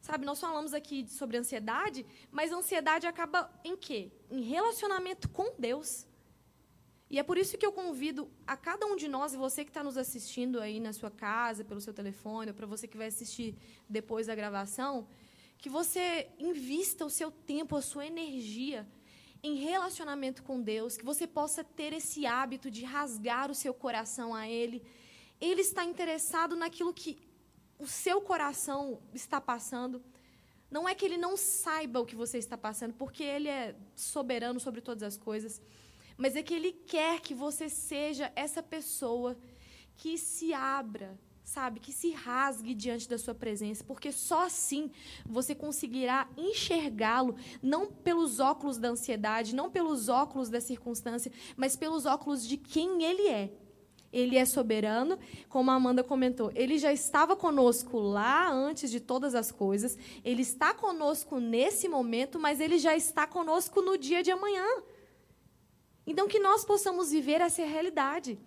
[0.00, 4.10] Sabe, nós falamos aqui sobre ansiedade, mas a ansiedade acaba em quê?
[4.28, 6.04] Em relacionamento com Deus.
[7.08, 9.70] E é por isso que eu convido a cada um de nós, e você que
[9.70, 13.06] está nos assistindo aí na sua casa, pelo seu telefone, ou para você que vai
[13.06, 13.56] assistir
[13.88, 15.06] depois da gravação,
[15.58, 18.86] que você invista o seu tempo, a sua energia
[19.42, 24.34] em relacionamento com Deus, que você possa ter esse hábito de rasgar o seu coração
[24.34, 24.82] a Ele.
[25.40, 27.18] Ele está interessado naquilo que
[27.78, 30.02] o seu coração está passando.
[30.70, 34.58] Não é que ele não saiba o que você está passando, porque ele é soberano
[34.58, 35.62] sobre todas as coisas,
[36.16, 39.36] mas é que ele quer que você seja essa pessoa
[39.96, 44.90] que se abra sabe, que se rasgue diante da sua presença, porque só assim
[45.24, 52.04] você conseguirá enxergá-lo, não pelos óculos da ansiedade, não pelos óculos da circunstância, mas pelos
[52.04, 53.52] óculos de quem ele é.
[54.12, 55.18] Ele é soberano,
[55.48, 56.50] como a Amanda comentou.
[56.54, 59.96] Ele já estava conosco lá antes de todas as coisas.
[60.24, 64.66] Ele está conosco nesse momento, mas ele já está conosco no dia de amanhã.
[66.06, 68.38] Então, que nós possamos viver essa realidade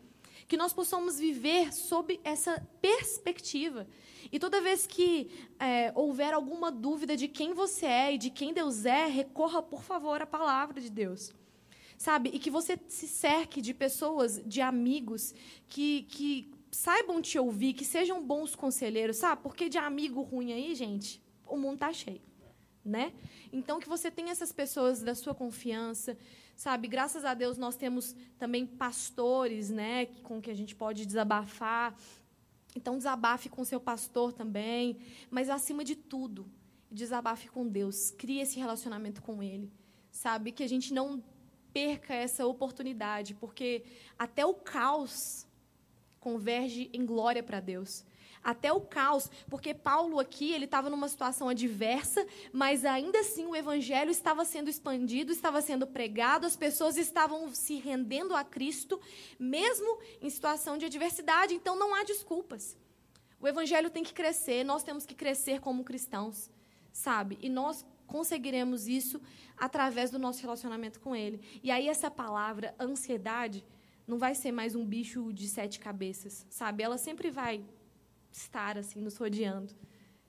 [0.49, 3.88] que nós possamos viver sob essa perspectiva.
[4.31, 8.51] E toda vez que é, houver alguma dúvida de quem você é e de quem
[8.51, 11.31] Deus é, recorra, por favor, à palavra de Deus.
[11.99, 12.31] Sabe?
[12.34, 15.35] E que você se cerque de pessoas, de amigos,
[15.67, 19.43] que, que saibam te ouvir, que sejam bons conselheiros, sabe?
[19.43, 22.21] Porque de amigo ruim aí, gente, o mundo está cheio.
[22.84, 23.13] Né?
[23.53, 26.17] Então, que você tenha essas pessoas da sua confiança,
[26.60, 26.90] sabe?
[26.90, 31.95] Graças a Deus nós temos também pastores, né, com que a gente pode desabafar.
[32.76, 34.98] Então desabafe com seu pastor também,
[35.31, 36.45] mas acima de tudo,
[36.91, 39.72] desabafe com Deus, crie esse relacionamento com ele.
[40.11, 41.23] Sabe que a gente não
[41.72, 43.86] perca essa oportunidade, porque
[44.18, 45.48] até o caos
[46.19, 48.03] converge em glória para Deus
[48.43, 53.55] até o caos, porque Paulo aqui ele estava numa situação adversa, mas ainda assim o
[53.55, 58.99] evangelho estava sendo expandido, estava sendo pregado, as pessoas estavam se rendendo a Cristo,
[59.37, 61.53] mesmo em situação de adversidade.
[61.53, 62.77] Então não há desculpas.
[63.39, 66.49] O evangelho tem que crescer, nós temos que crescer como cristãos,
[66.91, 67.37] sabe?
[67.41, 69.21] E nós conseguiremos isso
[69.57, 71.41] através do nosso relacionamento com ele.
[71.63, 73.63] E aí essa palavra ansiedade
[74.07, 76.83] não vai ser mais um bicho de sete cabeças, sabe?
[76.83, 77.63] Ela sempre vai
[78.31, 79.73] estar assim nos rodeando.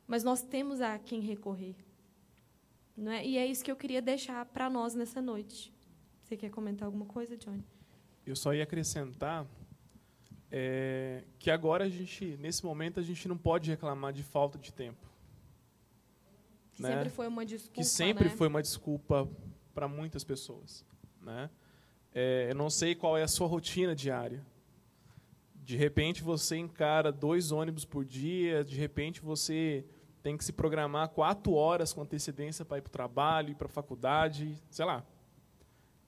[0.06, 1.76] Mas nós temos a quem recorrer.
[2.96, 3.24] Não é?
[3.24, 5.72] E é isso que eu queria deixar para nós nessa noite.
[6.22, 7.64] Você quer comentar alguma coisa, Johnny?
[8.26, 9.46] Eu só ia acrescentar
[10.50, 14.72] é, que agora a gente, nesse momento, a gente não pode reclamar de falta de
[14.72, 15.08] tempo.
[16.72, 16.88] Que né?
[16.88, 17.74] sempre foi uma desculpa.
[17.74, 18.30] Que sempre né?
[18.36, 19.28] foi uma desculpa
[19.72, 20.84] para muitas pessoas,
[21.20, 21.48] né?
[22.12, 24.44] É, eu não sei qual é a sua rotina diária.
[25.70, 29.84] De repente você encara dois ônibus por dia, de repente você
[30.20, 33.70] tem que se programar quatro horas com antecedência para ir para o trabalho, para a
[33.70, 35.06] faculdade, sei lá.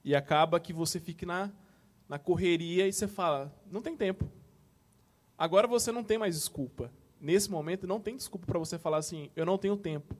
[0.03, 1.49] E acaba que você fique na,
[2.09, 4.29] na correria e você fala, não tem tempo.
[5.37, 6.91] Agora você não tem mais desculpa.
[7.17, 10.13] Nesse momento, não tem desculpa para você falar assim, eu não tenho tempo.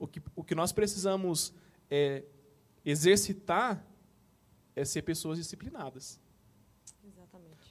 [0.00, 1.54] O que, o que nós precisamos
[1.88, 2.24] é,
[2.84, 3.86] exercitar
[4.74, 6.18] é ser pessoas disciplinadas.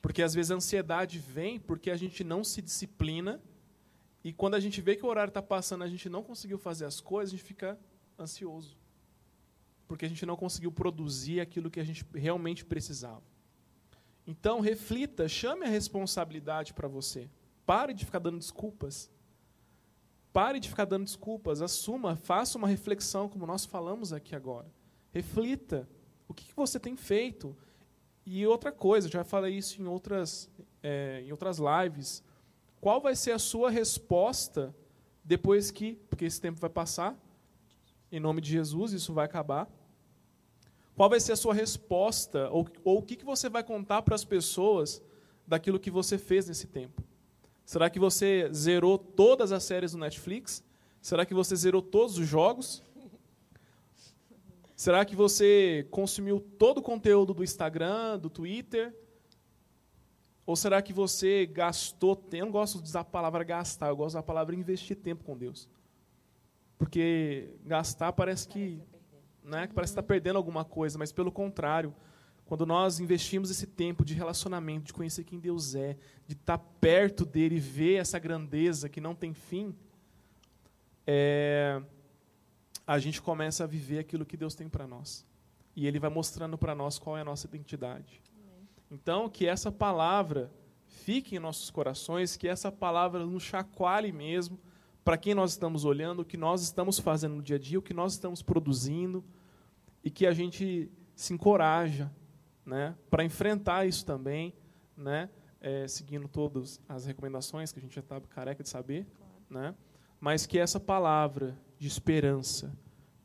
[0.03, 3.41] Porque às vezes a ansiedade vem porque a gente não se disciplina
[4.21, 6.83] e quando a gente vê que o horário está passando, a gente não conseguiu fazer
[6.83, 7.79] as coisas, a gente fica
[8.19, 8.77] ansioso.
[9.87, 13.23] Porque a gente não conseguiu produzir aquilo que a gente realmente precisava.
[14.27, 17.29] Então, reflita, chame a responsabilidade para você.
[17.65, 19.09] Pare de ficar dando desculpas.
[20.33, 21.61] Pare de ficar dando desculpas.
[21.61, 24.69] Assuma, faça uma reflexão, como nós falamos aqui agora.
[25.13, 25.87] Reflita.
[26.27, 27.55] O que, você tem feito?
[28.25, 30.49] E outra coisa, já falei isso em outras,
[30.81, 32.23] é, em outras lives.
[32.79, 34.73] Qual vai ser a sua resposta
[35.23, 37.17] depois que, porque esse tempo vai passar,
[38.11, 39.67] em nome de Jesus, isso vai acabar.
[40.95, 44.13] Qual vai ser a sua resposta, ou, ou o que, que você vai contar para
[44.13, 45.01] as pessoas
[45.47, 47.01] daquilo que você fez nesse tempo?
[47.65, 50.63] Será que você zerou todas as séries do Netflix?
[51.01, 52.83] Será que você zerou todos os jogos?
[54.75, 58.93] Será que você consumiu todo o conteúdo do Instagram, do Twitter?
[60.45, 62.35] Ou será que você gastou tempo?
[62.35, 65.37] Eu não gosto de usar a palavra gastar, eu gosto da palavra investir tempo com
[65.37, 65.69] Deus.
[66.77, 68.81] Porque gastar parece que,
[69.43, 71.95] né, que parece estar tá perdendo alguma coisa, mas pelo contrário,
[72.45, 75.95] quando nós investimos esse tempo de relacionamento, de conhecer quem Deus é,
[76.27, 79.73] de estar tá perto dele e ver essa grandeza que não tem fim,
[81.07, 81.81] é,
[82.85, 85.25] a gente começa a viver aquilo que Deus tem para nós.
[85.75, 88.21] E Ele vai mostrando para nós qual é a nossa identidade.
[88.91, 90.51] Então, que essa palavra
[90.87, 94.59] fique em nossos corações, que essa palavra nos chacoalhe mesmo
[95.03, 97.81] para quem nós estamos olhando, o que nós estamos fazendo no dia a dia, o
[97.81, 99.23] que nós estamos produzindo,
[100.03, 102.11] e que a gente se encoraja
[102.65, 104.53] né, para enfrentar isso também,
[104.95, 105.29] né,
[105.59, 109.33] é, seguindo todas as recomendações que a gente já está careca de saber, claro.
[109.49, 109.75] né,
[110.19, 112.71] mas que essa palavra de esperança,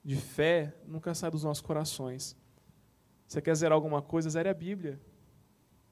[0.04, 2.36] de fé, nunca sai dos nossos corações.
[3.24, 5.00] Você quer zerar alguma coisa, zere a Bíblia.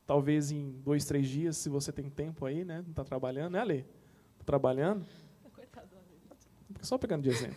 [0.04, 2.82] Talvez em dois, três dias, se você tem tempo aí, né?
[2.82, 3.86] Não está trabalhando, né, Ale?
[4.32, 5.06] Está trabalhando?
[6.82, 7.56] Só pegando de exemplo.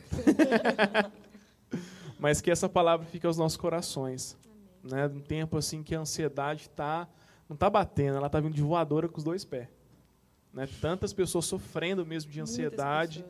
[2.20, 4.38] Mas que essa palavra fique aos nossos corações.
[4.84, 5.08] Né?
[5.08, 7.10] Um tempo assim que a ansiedade tá,
[7.48, 9.68] não está batendo, ela está vindo de voadora com os dois pés.
[10.54, 10.70] Né?
[10.80, 13.26] Tantas pessoas sofrendo mesmo de ansiedade.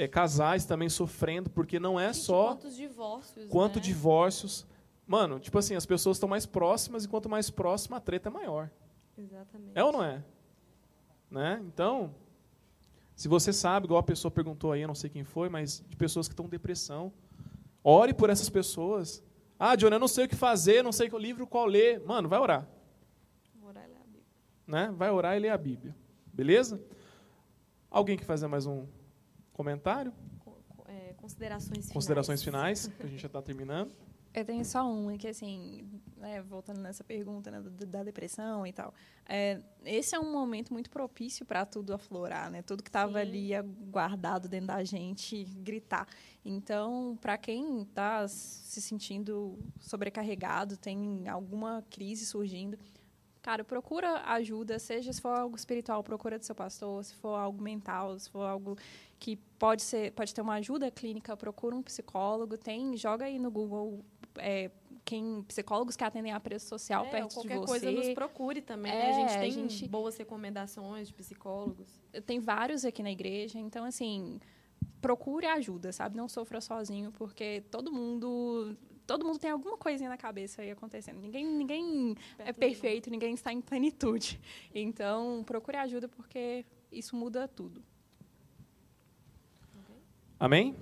[0.00, 2.54] É, casais também sofrendo, porque não é Gente, só.
[2.54, 3.50] Quantos divórcios?
[3.50, 3.82] Quanto né?
[3.82, 4.66] divórcios.
[5.06, 8.32] Mano, tipo assim, as pessoas estão mais próximas e quanto mais próxima a treta é
[8.32, 8.70] maior.
[9.18, 9.72] Exatamente.
[9.74, 10.24] É ou não é?
[11.30, 11.62] Né?
[11.66, 12.14] Então,
[13.14, 15.96] se você sabe, igual a pessoa perguntou aí, eu não sei quem foi, mas de
[15.98, 17.12] pessoas que estão em depressão,
[17.84, 19.22] ore por essas pessoas.
[19.58, 22.00] Ah, Johnny, eu não sei o que fazer, não sei o livro qual ler.
[22.06, 22.66] Mano, vai orar.
[23.62, 24.24] Orar e ler a Bíblia.
[24.66, 24.94] Né?
[24.96, 25.94] Vai orar e ler a Bíblia.
[26.32, 26.82] Beleza?
[27.90, 28.86] Alguém quer fazer mais um
[29.60, 30.12] comentário?
[30.88, 31.92] É, considerações finais.
[31.92, 33.94] Considerações finais, que a gente já está terminando.
[34.32, 35.84] Eu tenho só um, é que assim,
[36.16, 38.94] né, voltando nessa pergunta né, da depressão e tal,
[39.28, 42.62] é, esse é um momento muito propício para tudo aflorar, né?
[42.62, 43.50] Tudo que estava ali
[43.90, 46.06] guardado dentro da gente gritar.
[46.44, 52.78] Então, para quem está se sentindo sobrecarregado, tem alguma crise surgindo,
[53.42, 57.60] cara, procura ajuda, seja se for algo espiritual, procura do seu pastor, se for algo
[57.60, 58.76] mental, se for algo
[59.20, 63.50] que pode ser, pode ter uma ajuda clínica, procura um psicólogo, tem, joga aí no
[63.50, 64.02] Google
[64.36, 64.70] é,
[65.04, 67.48] quem psicólogos que atendem a preço social é, perto de você.
[67.48, 68.90] Qualquer coisa nos procure também.
[68.90, 69.10] É, né?
[69.10, 69.88] A gente tem a gente...
[69.88, 72.00] boas recomendações de psicólogos.
[72.24, 74.40] Tem vários aqui na igreja, então assim
[75.02, 76.16] procure ajuda, sabe?
[76.16, 78.74] Não sofra sozinho, porque todo mundo
[79.06, 81.20] todo mundo tem alguma coisinha na cabeça aí acontecendo.
[81.20, 84.40] Ninguém, ninguém é perfeito, ninguém está em plenitude.
[84.74, 87.82] Então, procure ajuda porque isso muda tudo.
[90.40, 90.74] Amém?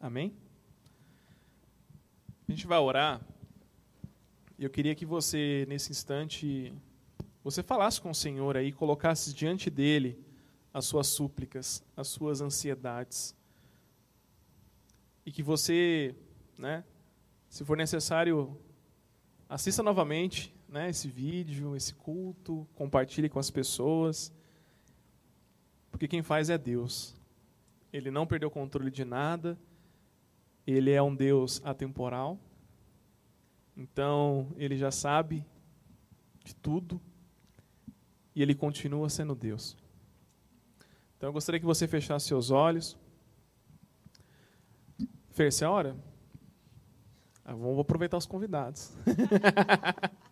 [0.00, 0.32] Amém?
[2.46, 3.20] A gente vai orar.
[4.56, 6.72] E eu queria que você, nesse instante,
[7.42, 10.24] você falasse com o Senhor aí, colocasse diante dele
[10.72, 13.34] as suas súplicas, as suas ansiedades.
[15.26, 16.14] E que você,
[16.56, 16.84] né,
[17.48, 18.56] se for necessário,
[19.48, 24.32] assista novamente né, esse vídeo, esse culto, compartilhe com as pessoas.
[25.90, 27.17] Porque quem faz é Deus.
[27.92, 29.58] Ele não perdeu o controle de nada.
[30.66, 32.38] Ele é um Deus atemporal.
[33.76, 35.46] Então, ele já sabe
[36.44, 37.00] de tudo.
[38.34, 39.76] E ele continua sendo Deus.
[41.16, 42.96] Então, eu gostaria que você fechasse seus olhos.
[45.30, 45.96] Fer, você é hora?
[47.44, 48.92] Ah, vamos aproveitar os convidados.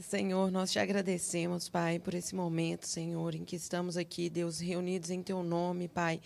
[0.00, 5.10] Senhor, nós te agradecemos, Pai, por esse momento, Senhor, em que estamos aqui, Deus, reunidos
[5.10, 6.20] em Teu nome, Pai,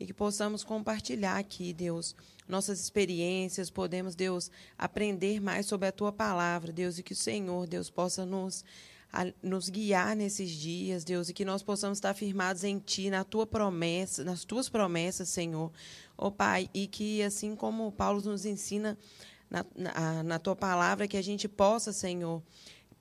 [0.00, 2.16] e que possamos compartilhar aqui, Deus,
[2.48, 7.66] nossas experiências, podemos, Deus, aprender mais sobre a Tua palavra, Deus, e que o Senhor,
[7.66, 8.64] Deus, possa nos,
[9.12, 13.24] a, nos guiar nesses dias, Deus, e que nós possamos estar firmados em Ti, na
[13.24, 15.70] Tua promessa, nas Tuas promessas, Senhor,
[16.16, 18.96] ó oh, Pai, e que assim como Paulo nos ensina
[19.50, 22.42] na, na, na Tua palavra, que a gente possa, Senhor,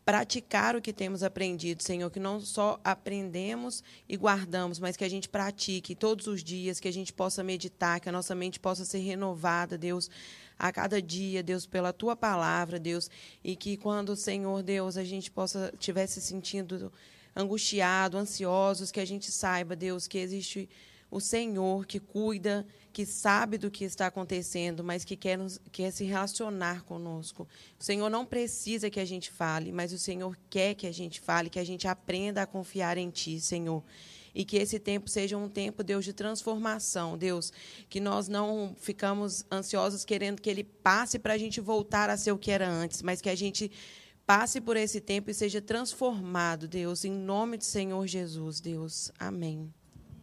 [0.08, 5.10] praticar o que temos aprendido, Senhor, que não só aprendemos e guardamos, mas que a
[5.10, 8.86] gente pratique todos os dias, que a gente possa meditar, que a nossa mente possa
[8.86, 10.10] ser renovada, Deus,
[10.58, 13.12] a cada dia, Deus, pela tua palavra, Deus,
[13.44, 16.90] e que quando, Senhor, Deus, a gente possa estiver se sentindo
[17.36, 20.70] angustiado, ansiosos, que a gente saiba, Deus, que existe
[21.10, 25.92] o Senhor que cuida, que sabe do que está acontecendo, mas que quer, nos, quer
[25.92, 27.48] se relacionar conosco.
[27.80, 31.22] O Senhor não precisa que a gente fale, mas o Senhor quer que a gente
[31.22, 33.84] fale, que a gente aprenda a confiar em Ti, Senhor.
[34.36, 37.52] E que esse tempo seja um tempo, Deus, de transformação, Deus.
[37.90, 42.32] Que nós não ficamos ansiosos querendo que Ele passe para a gente voltar a ser
[42.32, 43.72] o que era antes, mas que a gente
[44.28, 49.10] passe por esse tempo e seja transformado, Deus, em nome do Senhor Jesus, Deus.
[49.18, 49.74] Amém.